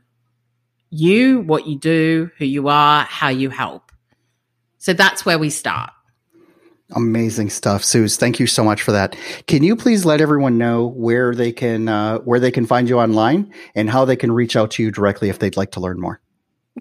you, 0.91 1.41
what 1.41 1.67
you 1.67 1.79
do, 1.79 2.31
who 2.37 2.45
you 2.45 2.69
are, 2.69 3.05
how 3.05 3.29
you 3.29 3.49
help. 3.49 3.91
So 4.79 4.93
that's 4.93 5.25
where 5.25 5.39
we 5.39 5.51
start. 5.51 5.91
Amazing 6.93 7.51
stuff, 7.51 7.85
Suz. 7.85 8.17
Thank 8.17 8.41
you 8.41 8.47
so 8.47 8.65
much 8.65 8.83
for 8.83 8.93
that. 8.93 9.17
Can 9.47 9.63
you 9.63 9.77
please 9.77 10.05
let 10.05 10.21
everyone 10.21 10.59
know 10.59 10.87
where 10.87 11.35
they 11.35 11.53
can 11.53 11.89
uh, 11.89 12.19
where 12.19 12.41
they 12.41 12.51
can 12.51 12.67
find 12.67 12.89
you 12.89 12.99
online 12.99 13.53
and 13.75 13.89
how 13.89 14.05
they 14.05 14.17
can 14.17 14.33
reach 14.33 14.57
out 14.57 14.73
to 14.73 14.83
you 14.83 14.91
directly 14.91 15.29
if 15.29 15.39
they'd 15.39 15.57
like 15.57 15.73
to 15.73 15.81
learn 15.81 16.01
more? 16.01 16.21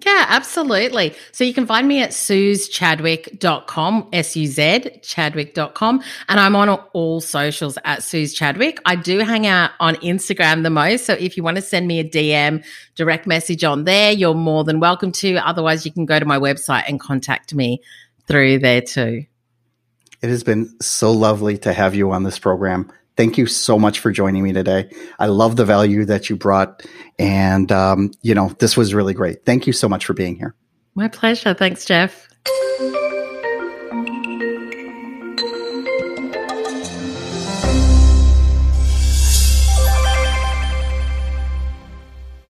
Yeah, 0.04 0.26
absolutely. 0.28 1.14
So 1.32 1.42
you 1.44 1.52
can 1.52 1.66
find 1.66 1.86
me 1.86 2.00
at 2.00 2.10
suzchadwick.com, 2.10 4.08
S-U-Z, 4.12 5.00
chadwick.com. 5.02 6.02
And 6.28 6.40
I'm 6.40 6.54
on 6.56 6.68
all 6.70 7.20
socials 7.20 7.76
at 7.84 8.02
Suz 8.02 8.32
Chadwick. 8.32 8.80
I 8.86 8.94
do 8.94 9.18
hang 9.18 9.46
out 9.46 9.72
on 9.80 9.96
Instagram 9.96 10.62
the 10.62 10.70
most. 10.70 11.06
So 11.06 11.14
if 11.14 11.36
you 11.36 11.42
want 11.42 11.56
to 11.56 11.62
send 11.62 11.88
me 11.88 11.98
a 11.98 12.04
DM, 12.04 12.64
direct 12.94 13.26
message 13.26 13.64
on 13.64 13.84
there, 13.84 14.12
you're 14.12 14.34
more 14.34 14.62
than 14.64 14.78
welcome 14.80 15.10
to. 15.12 15.36
Otherwise, 15.36 15.84
you 15.84 15.92
can 15.92 16.06
go 16.06 16.18
to 16.18 16.24
my 16.24 16.38
website 16.38 16.84
and 16.86 17.00
contact 17.00 17.52
me 17.52 17.82
through 18.26 18.60
there 18.60 18.80
too. 18.80 19.26
It 20.22 20.28
has 20.28 20.44
been 20.44 20.74
so 20.80 21.12
lovely 21.12 21.56
to 21.58 21.72
have 21.72 21.94
you 21.94 22.10
on 22.12 22.24
this 22.24 22.38
program. 22.38 22.92
Thank 23.16 23.38
you 23.38 23.46
so 23.46 23.78
much 23.78 23.98
for 24.00 24.12
joining 24.12 24.42
me 24.42 24.52
today. 24.52 24.90
I 25.18 25.26
love 25.26 25.56
the 25.56 25.64
value 25.64 26.04
that 26.06 26.30
you 26.30 26.36
brought. 26.36 26.86
And, 27.18 27.70
um, 27.72 28.12
you 28.22 28.34
know, 28.34 28.48
this 28.58 28.76
was 28.76 28.94
really 28.94 29.14
great. 29.14 29.44
Thank 29.44 29.66
you 29.66 29.72
so 29.72 29.88
much 29.88 30.06
for 30.06 30.14
being 30.14 30.36
here. 30.36 30.54
My 30.94 31.08
pleasure. 31.08 31.54
Thanks, 31.54 31.84
Jeff. 31.84 32.28